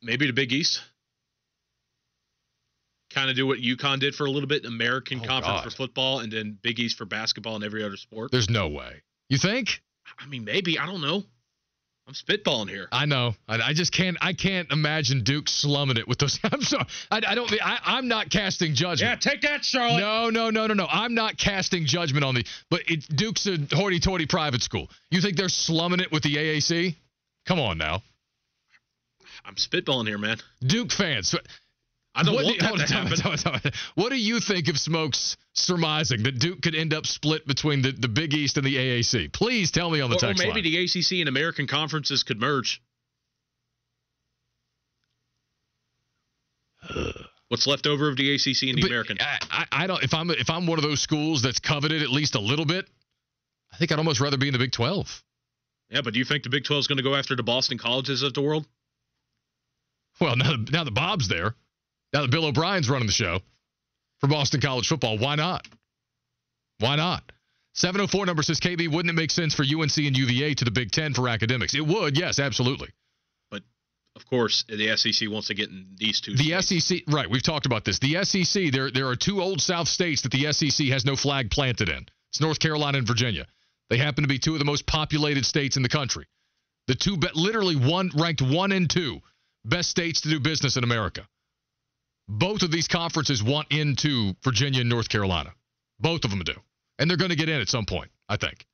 [0.01, 0.81] maybe the Big East.
[3.11, 5.65] Kind of do what UConn did for a little bit, American oh, Conference God.
[5.65, 8.31] for football, and then Big East for basketball and every other sport.
[8.31, 9.03] There's no way.
[9.29, 9.83] You think?
[10.21, 10.79] I mean, maybe.
[10.79, 11.25] I don't know.
[12.09, 12.89] I'm spitballing here.
[12.91, 13.35] I know.
[13.47, 14.17] I, I, just can't.
[14.23, 16.41] I can't imagine Duke slumming it with those.
[16.45, 16.87] I'm sorry.
[17.11, 17.53] I, I don't.
[17.63, 19.23] I, am not casting judgment.
[19.23, 20.01] Yeah, take that, Charlotte.
[20.01, 20.87] No, no, no, no, no.
[20.91, 22.47] I'm not casting judgment on the.
[22.71, 24.89] But it, Duke's a hoity-toity private school.
[25.11, 26.97] You think they're slumming it with the AAC?
[27.47, 28.03] Come on now.
[29.45, 30.39] I'm spitballing here, man.
[30.67, 31.35] Duke fans.
[32.19, 33.21] I don't what want do, that to happen.
[33.21, 33.73] hold on, hold on.
[33.95, 37.93] What do you think of Smokes surmising that Duke could end up split between the,
[37.93, 39.33] the Big East and the AAC?
[39.33, 40.63] Please tell me on the Or, or maybe line.
[40.65, 42.83] the ACC and American conferences could merge.
[47.49, 49.19] What's left over of the ACC and the But American?
[49.21, 50.03] I, I, I don't.
[50.03, 52.87] If I'm if I'm one of those schools that's coveted at least a little bit,
[53.73, 55.23] I think I'd almost rather be in the Big Twelve.
[55.91, 57.79] Yeah, but do you think the Big 12 is going to go after the Boston
[57.79, 58.67] colleges of the world?
[60.21, 61.55] Well, now now that Bob's there,
[62.13, 63.41] now that Bill O'Brien's running the show
[64.21, 65.67] for Boston College football, why not?
[66.79, 67.33] Why not?
[67.75, 70.91] 704 number says KB, wouldn't it make sense for UNC and UVA to the Big
[70.91, 71.75] Ten for academics?
[71.75, 72.89] It would, yes, absolutely.
[73.51, 73.63] But
[74.17, 76.35] of course, the SEC wants to get in these two.
[76.35, 76.87] The states.
[76.87, 77.31] SEC, right?
[77.31, 77.99] We've talked about this.
[78.01, 81.51] The SEC, there there are two old South states that the SEC has no flag
[81.51, 82.07] planted in.
[82.31, 83.47] It's North Carolina and Virginia.
[83.91, 86.27] They happen to be two of the most populated states in the country.
[86.89, 89.21] The two, literally one ranked one and two
[89.65, 91.27] best states to do business in America.
[92.29, 95.55] Both of these conferences want into Virginia and North Carolina.
[95.99, 96.55] Both of them do,
[96.99, 98.67] and they're going to get in at some point, I think,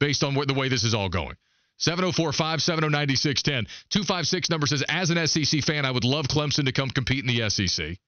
[0.00, 1.36] based on where, the way this is all going.
[1.78, 3.66] 704 570 9610.
[3.90, 7.26] 256 number says, as an SEC fan, I would love Clemson to come compete in
[7.26, 7.98] the SEC.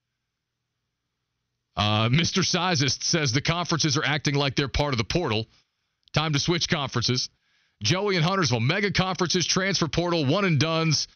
[1.75, 2.43] Uh, Mr.
[2.43, 5.45] Sizest says the conferences are acting like they're part of the portal.
[6.13, 7.29] Time to switch conferences.
[7.83, 11.07] Joey and Huntersville, mega conferences, transfer portal, one and dones,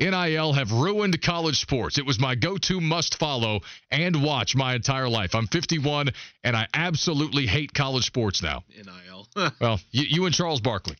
[0.00, 1.98] NIL have ruined college sports.
[1.98, 3.60] It was my go to must follow
[3.90, 5.34] and watch my entire life.
[5.34, 6.08] I'm 51
[6.42, 8.64] and I absolutely hate college sports now.
[8.68, 9.28] NIL.
[9.60, 10.96] Well, you, you and Charles Barkley.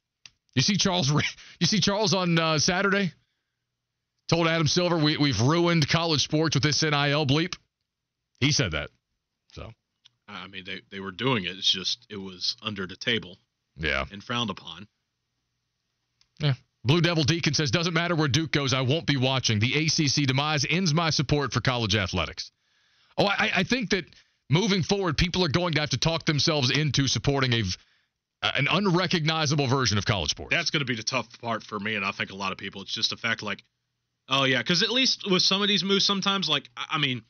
[0.55, 1.11] You see Charles.
[1.61, 3.13] You see Charles on uh, Saturday.
[4.29, 7.57] Told Adam Silver we, we've ruined college sports with this NIL bleep.
[8.39, 8.91] He said that.
[9.53, 9.73] So
[10.29, 11.57] I mean, they, they were doing it.
[11.57, 13.39] It's just it was under the table
[13.77, 14.05] yeah.
[14.13, 14.87] and frowned upon.
[16.85, 18.73] Blue Devil Deacon says doesn't matter where Duke goes.
[18.73, 19.59] I won't be watching.
[19.61, 22.51] The ACC demise ends my support for college athletics.
[23.19, 24.05] Oh, I, I think that
[24.49, 27.63] moving forward, people are going to have to talk themselves into supporting a
[28.43, 30.55] uh, an unrecognizable version of college sports.
[30.55, 32.59] That's going to be the tough part for me, and I think a lot of
[32.59, 32.81] people.
[32.81, 33.63] It's just the fact, like,
[34.31, 37.23] oh yeah, because at least with some of these moves, sometimes, like, I I mean,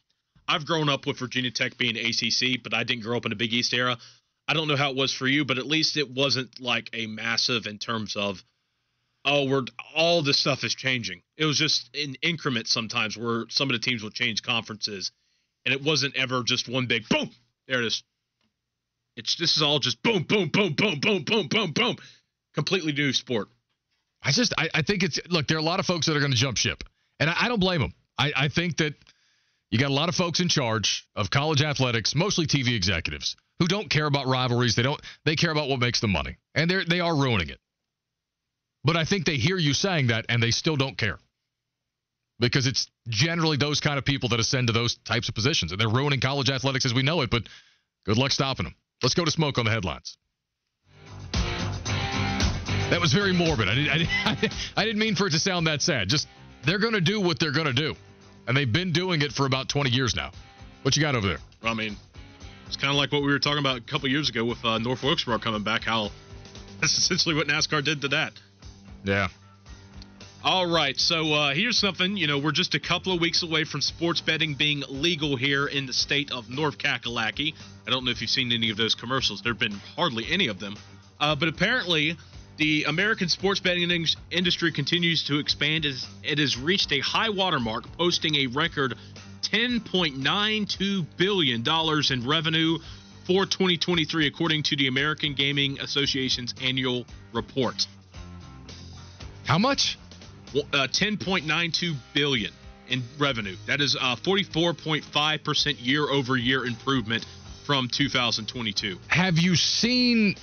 [0.46, 3.36] I've grown up with Virginia Tech being ACC, but I didn't grow up in the
[3.36, 3.98] Big East era.
[4.46, 7.06] I don't know how it was for you, but at least it wasn't like a
[7.06, 8.42] massive in terms of,
[9.24, 11.22] oh, we're all this stuff is changing.
[11.37, 15.12] It was just in increments sometimes where some of the teams would change conferences,
[15.64, 17.30] and it wasn't ever just one big boom.
[17.68, 18.02] There it is.
[19.16, 21.96] It's this is all just boom, boom, boom, boom, boom, boom, boom, boom.
[22.54, 23.48] Completely new sport.
[24.22, 26.20] I just I, I think it's look, there are a lot of folks that are
[26.20, 26.85] going to jump ship.
[27.18, 27.92] And I, I don't blame them.
[28.18, 28.94] I, I think that
[29.70, 33.66] you got a lot of folks in charge of college athletics, mostly TV executives, who
[33.66, 34.74] don't care about rivalries.
[34.74, 36.37] They don't they care about what makes them money.
[36.54, 37.59] And they're they are ruining it.
[38.84, 41.18] But I think they hear you saying that and they still don't care.
[42.38, 45.72] Because it's generally those kind of people that ascend to those types of positions.
[45.72, 47.42] And they're ruining college athletics as we know it, but
[48.06, 48.74] good luck stopping them.
[49.02, 50.16] Let's go to smoke on the headlines.
[52.90, 53.68] That was very morbid.
[53.68, 56.08] I, did, I, I didn't mean for it to sound that sad.
[56.08, 56.26] Just
[56.64, 57.94] they're going to do what they're going to do.
[58.48, 60.32] And they've been doing it for about 20 years now.
[60.82, 61.38] What you got over there?
[61.62, 61.96] I mean,
[62.66, 64.78] it's kind of like what we were talking about a couple years ago with uh,
[64.78, 65.82] North Wilkesboro coming back.
[65.82, 66.10] How
[66.80, 68.32] that's essentially what NASCAR did to that.
[69.04, 69.28] Yeah.
[70.42, 72.16] All right, so uh, here's something.
[72.16, 75.66] You know, we're just a couple of weeks away from sports betting being legal here
[75.66, 77.52] in the state of North Kakalaki.
[77.86, 79.42] I don't know if you've seen any of those commercials.
[79.42, 80.76] There have been hardly any of them.
[81.20, 82.16] Uh, but apparently,
[82.56, 85.84] the American sports betting in- industry continues to expand.
[85.84, 88.94] As It has reached a high watermark, posting a record
[89.42, 92.78] $10.92 billion in revenue
[93.26, 97.86] for 2023, according to the American Gaming Association's annual report.
[99.50, 99.98] How much?
[100.54, 102.52] Well, uh, 10.92 billion
[102.88, 103.56] in revenue.
[103.66, 107.26] That is uh, 44.5 percent year over year improvement
[107.66, 108.96] from 2022.
[109.08, 110.36] Have you seen?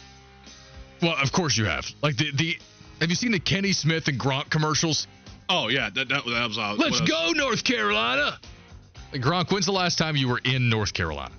[1.02, 1.86] Well, of course you have.
[2.04, 2.58] Like the the.
[3.00, 5.08] Have you seen the Kenny Smith and Gronk commercials?
[5.48, 6.58] Oh yeah, that that, that was.
[6.58, 8.38] Uh, Let's go, North Carolina.
[9.14, 11.34] Like, Gronk, when's the last time you were in North Carolina?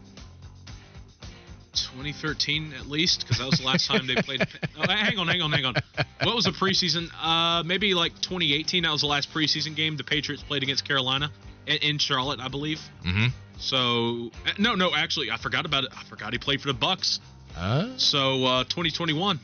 [1.73, 4.47] 2013 at least, because that was the last time they played.
[4.81, 5.75] Oh, hang on, hang on, hang on.
[6.23, 7.09] What was the preseason?
[7.21, 8.85] Uh, maybe like 2018.
[8.85, 11.31] That was the last preseason game the Patriots played against Carolina
[11.67, 12.81] in, Charlotte, I believe.
[13.05, 13.27] Mm-hmm.
[13.59, 15.91] So uh, no, no, actually, I forgot about it.
[15.97, 17.19] I forgot he played for the Bucs.
[17.57, 19.41] Uh, So uh, 2021.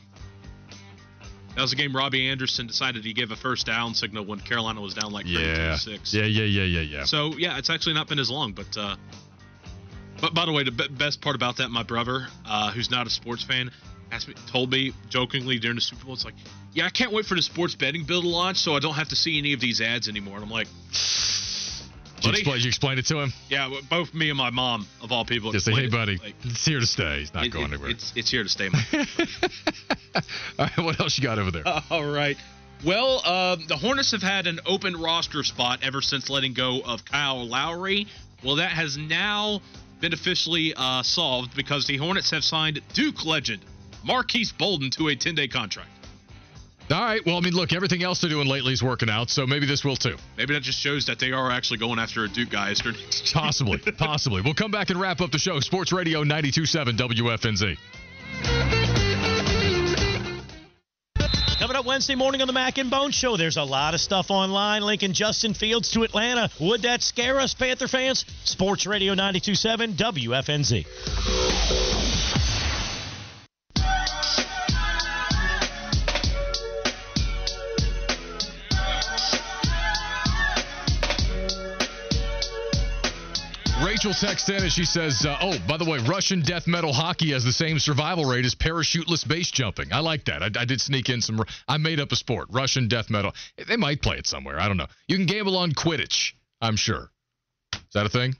[1.55, 4.81] That was a game Robbie Anderson decided he gave a first down signal when Carolina
[4.81, 5.77] was down like yeah.
[5.77, 6.13] 36.
[6.13, 7.05] Yeah, yeah, yeah, yeah, yeah.
[7.05, 8.51] So yeah, it's actually not been as long.
[8.51, 8.97] But uh,
[10.21, 13.07] but by the way, the be- best part about that, my brother, uh, who's not
[13.07, 13.71] a sports fan,
[14.11, 16.35] asked me, told me jokingly during the Super Bowl, it's like,
[16.73, 19.09] yeah, I can't wait for the sports betting bill to launch, so I don't have
[19.09, 20.35] to see any of these ads anymore.
[20.35, 20.67] And I'm like,
[22.21, 23.33] Did you, explain, you explain it to him?
[23.49, 25.51] Yeah, both me and my mom, of all people.
[25.51, 27.21] Just say, hey, buddy, like, it's here to stay.
[27.21, 27.89] It's not it, going anywhere.
[27.89, 28.69] It's, it's here to stay,
[30.15, 30.21] all
[30.59, 31.63] right, what else you got over there?
[31.89, 32.37] all right.
[32.85, 37.05] Well, uh, the Hornets have had an open roster spot ever since letting go of
[37.05, 38.07] Kyle Lowry.
[38.43, 39.61] Well, that has now
[39.99, 43.61] been officially uh, solved because the Hornets have signed Duke legend
[44.05, 45.89] Marques Bolden to a 10 day contract.
[46.91, 47.25] All right.
[47.25, 49.83] Well, I mean, look, everything else they're doing lately is working out, so maybe this
[49.83, 50.17] will too.
[50.37, 52.73] Maybe that just shows that they are actually going after a Duke guy.
[53.33, 53.79] possibly.
[53.97, 54.41] Possibly.
[54.41, 55.59] We'll come back and wrap up the show.
[55.61, 58.84] Sports Radio 92.7 WFNZ.
[61.85, 65.13] Wednesday morning on the Mac and Bone Show, there's a lot of stuff online linking
[65.13, 66.49] Justin Fields to Atlanta.
[66.59, 68.25] Would that scare us, Panther fans?
[68.43, 71.94] Sports Radio 92.7 WFNZ.
[83.95, 87.31] Rachel texts in and she says, uh, "Oh, by the way, Russian death metal hockey
[87.31, 89.93] has the same survival rate as parachuteless base jumping.
[89.93, 90.43] I like that.
[90.43, 91.41] I, I, did sneak in some.
[91.65, 93.31] I made up a sport, Russian death metal.
[93.69, 94.59] They might play it somewhere.
[94.59, 94.87] I don't know.
[95.07, 96.33] You can gamble on Quidditch.
[96.59, 97.09] I'm sure.
[97.73, 98.35] Is that a thing?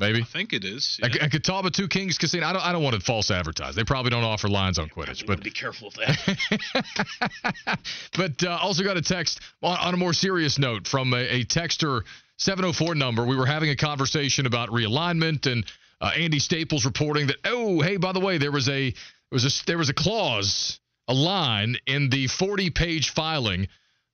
[0.00, 0.22] Maybe.
[0.22, 0.98] I think it is.
[0.98, 1.06] Yeah.
[1.06, 2.44] At, at Catawba Two Kings Casino.
[2.44, 2.66] I don't.
[2.66, 3.76] I don't want to false advertise.
[3.76, 5.24] They probably don't offer lines on Quidditch.
[5.24, 7.78] But be careful of that.
[8.16, 11.44] but uh, also got a text on, on, a more serious note from a, a
[11.44, 12.02] texter
[12.40, 13.26] 704 number.
[13.26, 15.64] We were having a conversation about realignment and
[16.00, 18.94] uh, Andy Staples reporting that oh hey by the way there was a there
[19.30, 23.68] was a there was a clause a line in the 40 page filing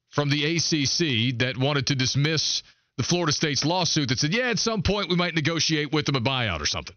[0.09, 2.65] from the ACC that wanted to dismiss
[2.97, 6.17] the Florida State's lawsuit that said yeah at some point we might negotiate with them
[6.17, 6.97] a buyout or something.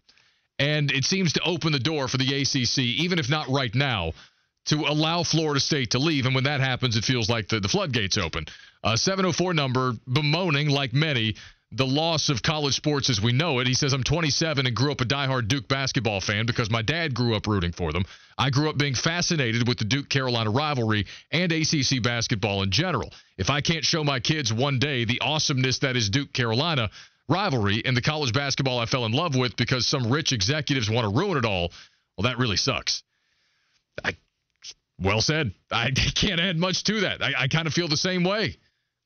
[0.58, 4.12] And it seems to open the door for the ACC even if not right now
[4.70, 6.26] to allow Florida State to leave.
[6.26, 8.46] And when that happens, it feels like the, the floodgates open.
[8.82, 11.34] Uh, 704 number bemoaning, like many,
[11.72, 13.66] the loss of college sports as we know it.
[13.66, 17.14] He says, I'm 27 and grew up a diehard Duke basketball fan because my dad
[17.14, 18.04] grew up rooting for them.
[18.38, 23.12] I grew up being fascinated with the Duke Carolina rivalry and ACC basketball in general.
[23.36, 26.90] If I can't show my kids one day the awesomeness that is Duke Carolina
[27.28, 31.08] rivalry and the college basketball I fell in love with because some rich executives want
[31.08, 31.70] to ruin it all,
[32.16, 33.02] well, that really sucks.
[34.04, 34.16] I
[35.00, 35.52] well said.
[35.70, 37.22] I can't add much to that.
[37.22, 38.56] I, I kind of feel the same way.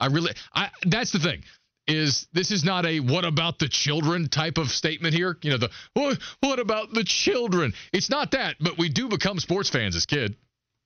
[0.01, 1.45] I really, I that's the thing
[1.87, 5.37] is this is not a what about the children type of statement here.
[5.43, 7.75] You know, the what, what about the children?
[7.93, 10.37] It's not that, but we do become sports fans as kid,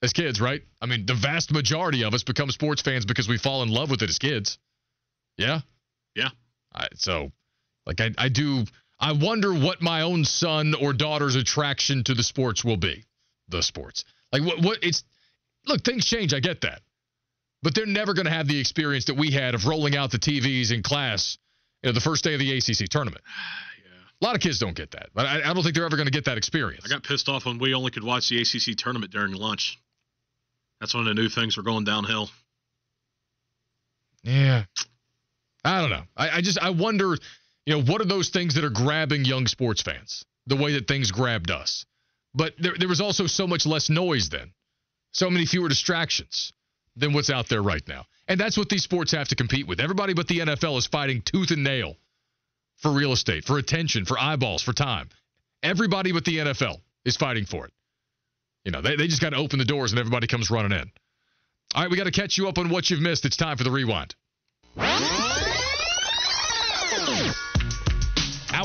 [0.02, 0.62] as kids, right?
[0.80, 3.90] I mean, the vast majority of us become sports fans because we fall in love
[3.90, 4.58] with it as kids.
[5.36, 5.60] Yeah,
[6.14, 6.30] yeah.
[6.74, 7.32] I, so,
[7.86, 8.64] like, I, I do.
[9.00, 13.04] I wonder what my own son or daughter's attraction to the sports will be.
[13.48, 14.04] The sports.
[14.32, 15.04] Like what what it's
[15.66, 16.82] look, things change, I get that.
[17.62, 20.18] But they're never going to have the experience that we had of rolling out the
[20.18, 21.38] TVs in class,
[21.82, 23.22] you know, the first day of the ACC tournament.
[24.20, 26.08] A lot of kids don't get that, but I, I don't think they're ever going
[26.08, 26.84] to get that experience.
[26.84, 29.78] I got pissed off when we only could watch the ACC tournament during lunch.
[30.80, 32.28] That's when the new things were going downhill.
[34.24, 34.64] Yeah,
[35.64, 36.02] I don't know.
[36.16, 37.16] I, I just I wonder,
[37.64, 40.88] you know, what are those things that are grabbing young sports fans the way that
[40.88, 41.84] things grabbed us?
[42.34, 44.52] But there, there was also so much less noise then,
[45.12, 46.52] so many fewer distractions
[46.96, 48.04] than what's out there right now.
[48.26, 49.80] And that's what these sports have to compete with.
[49.80, 51.96] Everybody but the NFL is fighting tooth and nail
[52.76, 55.08] for real estate, for attention, for eyeballs, for time.
[55.62, 57.72] Everybody but the NFL is fighting for it.
[58.64, 60.90] You know, they, they just got to open the doors and everybody comes running in.
[61.74, 63.24] All right, we got to catch you up on what you've missed.
[63.24, 64.14] It's time for the rewind.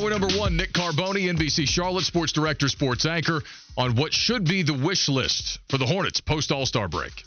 [0.04, 3.42] Hour number one, Nick Carboni, NBC Charlotte sports director, sports anchor,
[3.78, 7.24] on what should be the wish list for the Hornets post All Star break.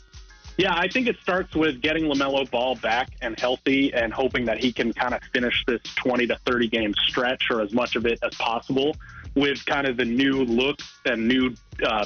[0.57, 4.59] Yeah, I think it starts with getting LaMelo Ball back and healthy and hoping that
[4.59, 8.05] he can kind of finish this 20 to 30 game stretch or as much of
[8.05, 8.95] it as possible
[9.33, 12.05] with kind of the new look and new uh,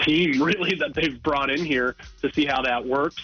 [0.00, 3.16] team, really, that they've brought in here to see how that works.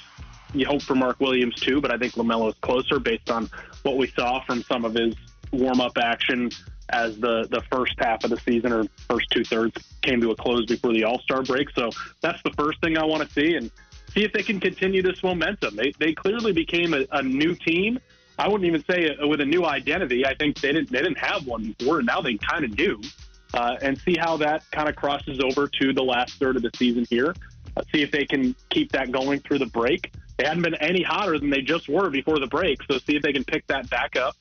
[0.53, 3.49] You hope for Mark Williams too, but I think LaMelo is closer based on
[3.83, 5.15] what we saw from some of his
[5.53, 6.51] warm up action
[6.91, 10.37] as the, the first half of the season or first two thirds came to a
[10.37, 11.71] close before the All Star break.
[11.71, 11.91] So
[12.21, 13.71] that's the first thing I want to see and
[14.13, 15.77] see if they can continue this momentum.
[15.77, 17.99] They, they clearly became a, a new team.
[18.39, 20.27] I wouldn't even say a, with a new identity.
[20.27, 23.01] I think they didn't they didn't have one before, and now they kind of do.
[23.53, 26.71] Uh, and see how that kind of crosses over to the last third of the
[26.77, 27.35] season here.
[27.77, 30.13] Uh, see if they can keep that going through the break.
[30.37, 33.23] They hadn't been any hotter than they just were before the break, so see if
[33.23, 34.37] they can pick that back up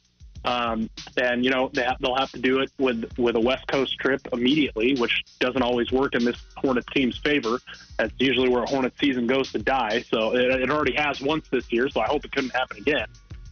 [0.45, 3.97] um, and you know they they'll have to do it with with a West Coast
[3.99, 7.59] trip immediately, which doesn't always work in this Hornet team's favor.
[7.97, 10.01] That's usually where a Hornet season goes to die.
[10.09, 11.89] So it, it already has once this year.
[11.89, 13.07] So I hope it couldn't happen again.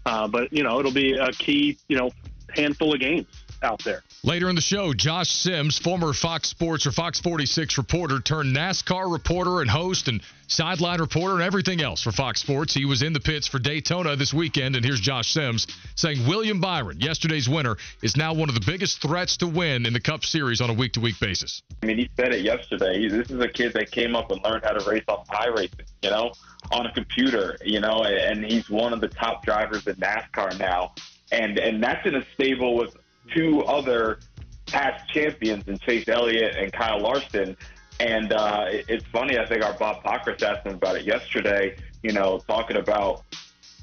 [0.05, 2.11] Uh, but you know, it'll be a key, you know,
[2.55, 3.27] handful of games
[3.63, 4.03] out there.
[4.23, 9.11] Later in the show, Josh Sims, former Fox Sports or Fox 46 reporter turned NASCAR
[9.11, 12.73] reporter and host and sideline reporter and everything else for Fox Sports.
[12.73, 16.61] He was in the pits for Daytona this weekend, and here's Josh Sims saying William
[16.61, 20.25] Byron, yesterday's winner, is now one of the biggest threats to win in the Cup
[20.25, 21.61] Series on a week to week basis.
[21.83, 23.07] I mean, he said it yesterday.
[23.07, 26.09] This is a kid that came up and learned how to race on iRacing, you
[26.09, 26.31] know,
[26.71, 30.93] on a computer, you know, and he's one of the top drivers in NASCAR now.
[31.31, 32.95] And, and that's in a stable with
[33.35, 34.19] two other
[34.67, 37.57] past champions in Chase Elliott and Kyle Larson.
[37.99, 42.11] And uh, it's funny, I think our Bob Pockrass asked him about it yesterday, you
[42.11, 43.23] know, talking about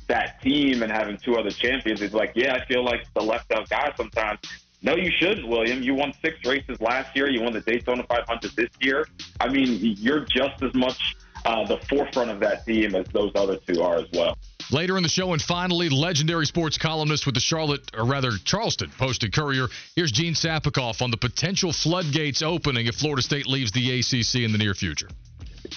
[0.07, 2.01] that team and having two other champions.
[2.01, 4.41] He's like, yeah, I feel like the left out guy sometimes.
[4.83, 5.83] No, you shouldn't, William.
[5.83, 7.31] You won six races last year.
[7.31, 9.07] You won the Daytona 500 this year.
[9.41, 13.59] I mean, you're just as much uh, the forefront of that team as those other
[13.67, 14.37] two are as well.
[14.71, 18.91] Later in the show, and finally, legendary sports columnist with the Charlotte, or rather Charleston
[18.97, 19.69] Post and Courier.
[19.95, 24.53] Here's Gene Sapakoff on the potential floodgates opening if Florida State leaves the ACC in
[24.53, 25.09] the near future.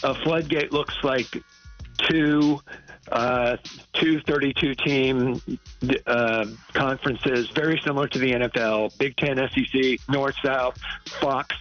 [0.04, 1.28] A floodgate looks like
[2.10, 2.62] two
[3.12, 3.58] uh,
[3.94, 5.42] two 32 team
[6.06, 10.78] uh, conferences, very similar to the NFL, Big Ten, SEC, North South,
[11.22, 11.56] Fox,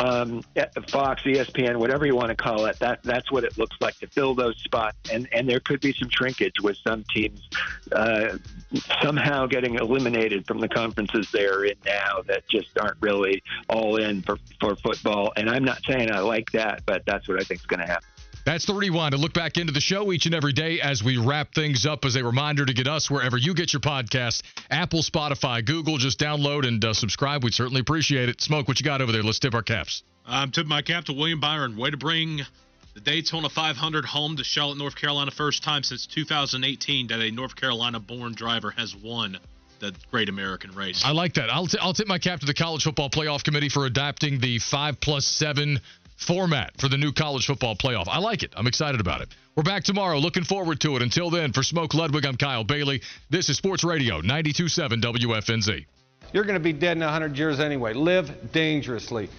[0.00, 0.42] um,
[0.88, 2.78] Fox, ESPN, whatever you want to call it.
[2.78, 5.92] That that's what it looks like to fill those spots, and and there could be
[5.92, 7.48] some shrinkage with some teams
[7.92, 8.38] uh,
[9.02, 14.22] somehow getting eliminated from the conferences they're in now that just aren't really all in
[14.22, 15.32] for for football.
[15.36, 17.86] And I'm not saying I like that, but that's what I think is going to
[17.86, 18.08] happen.
[18.48, 21.18] That's the rewind to look back into the show each and every day as we
[21.18, 22.06] wrap things up.
[22.06, 25.98] As a reminder to get us wherever you get your podcast Apple, Spotify, Google.
[25.98, 27.44] Just download and uh, subscribe.
[27.44, 28.40] We'd certainly appreciate it.
[28.40, 29.22] Smoke, what you got over there?
[29.22, 30.02] Let's tip our caps.
[30.26, 31.76] I'm tipping my cap to William Byron.
[31.76, 32.40] Way to bring
[32.94, 35.30] the Daytona 500 home to Charlotte, North Carolina.
[35.30, 39.36] First time since 2018 that a North Carolina born driver has won
[39.80, 41.02] the Great American Race.
[41.04, 41.50] I like that.
[41.50, 44.58] I'll, t- I'll tip my cap to the College Football Playoff Committee for adapting the
[44.58, 45.80] five plus seven
[46.18, 48.06] format for the new college football playoff.
[48.08, 48.52] I like it.
[48.56, 49.28] I'm excited about it.
[49.56, 50.18] We're back tomorrow.
[50.18, 51.02] Looking forward to it.
[51.02, 53.02] Until then, for Smoke Ludwig, I'm Kyle Bailey.
[53.30, 55.86] This is Sports Radio 92.7 WFNZ.
[56.32, 57.94] You're going to be dead in 100 years anyway.
[57.94, 59.30] Live dangerously.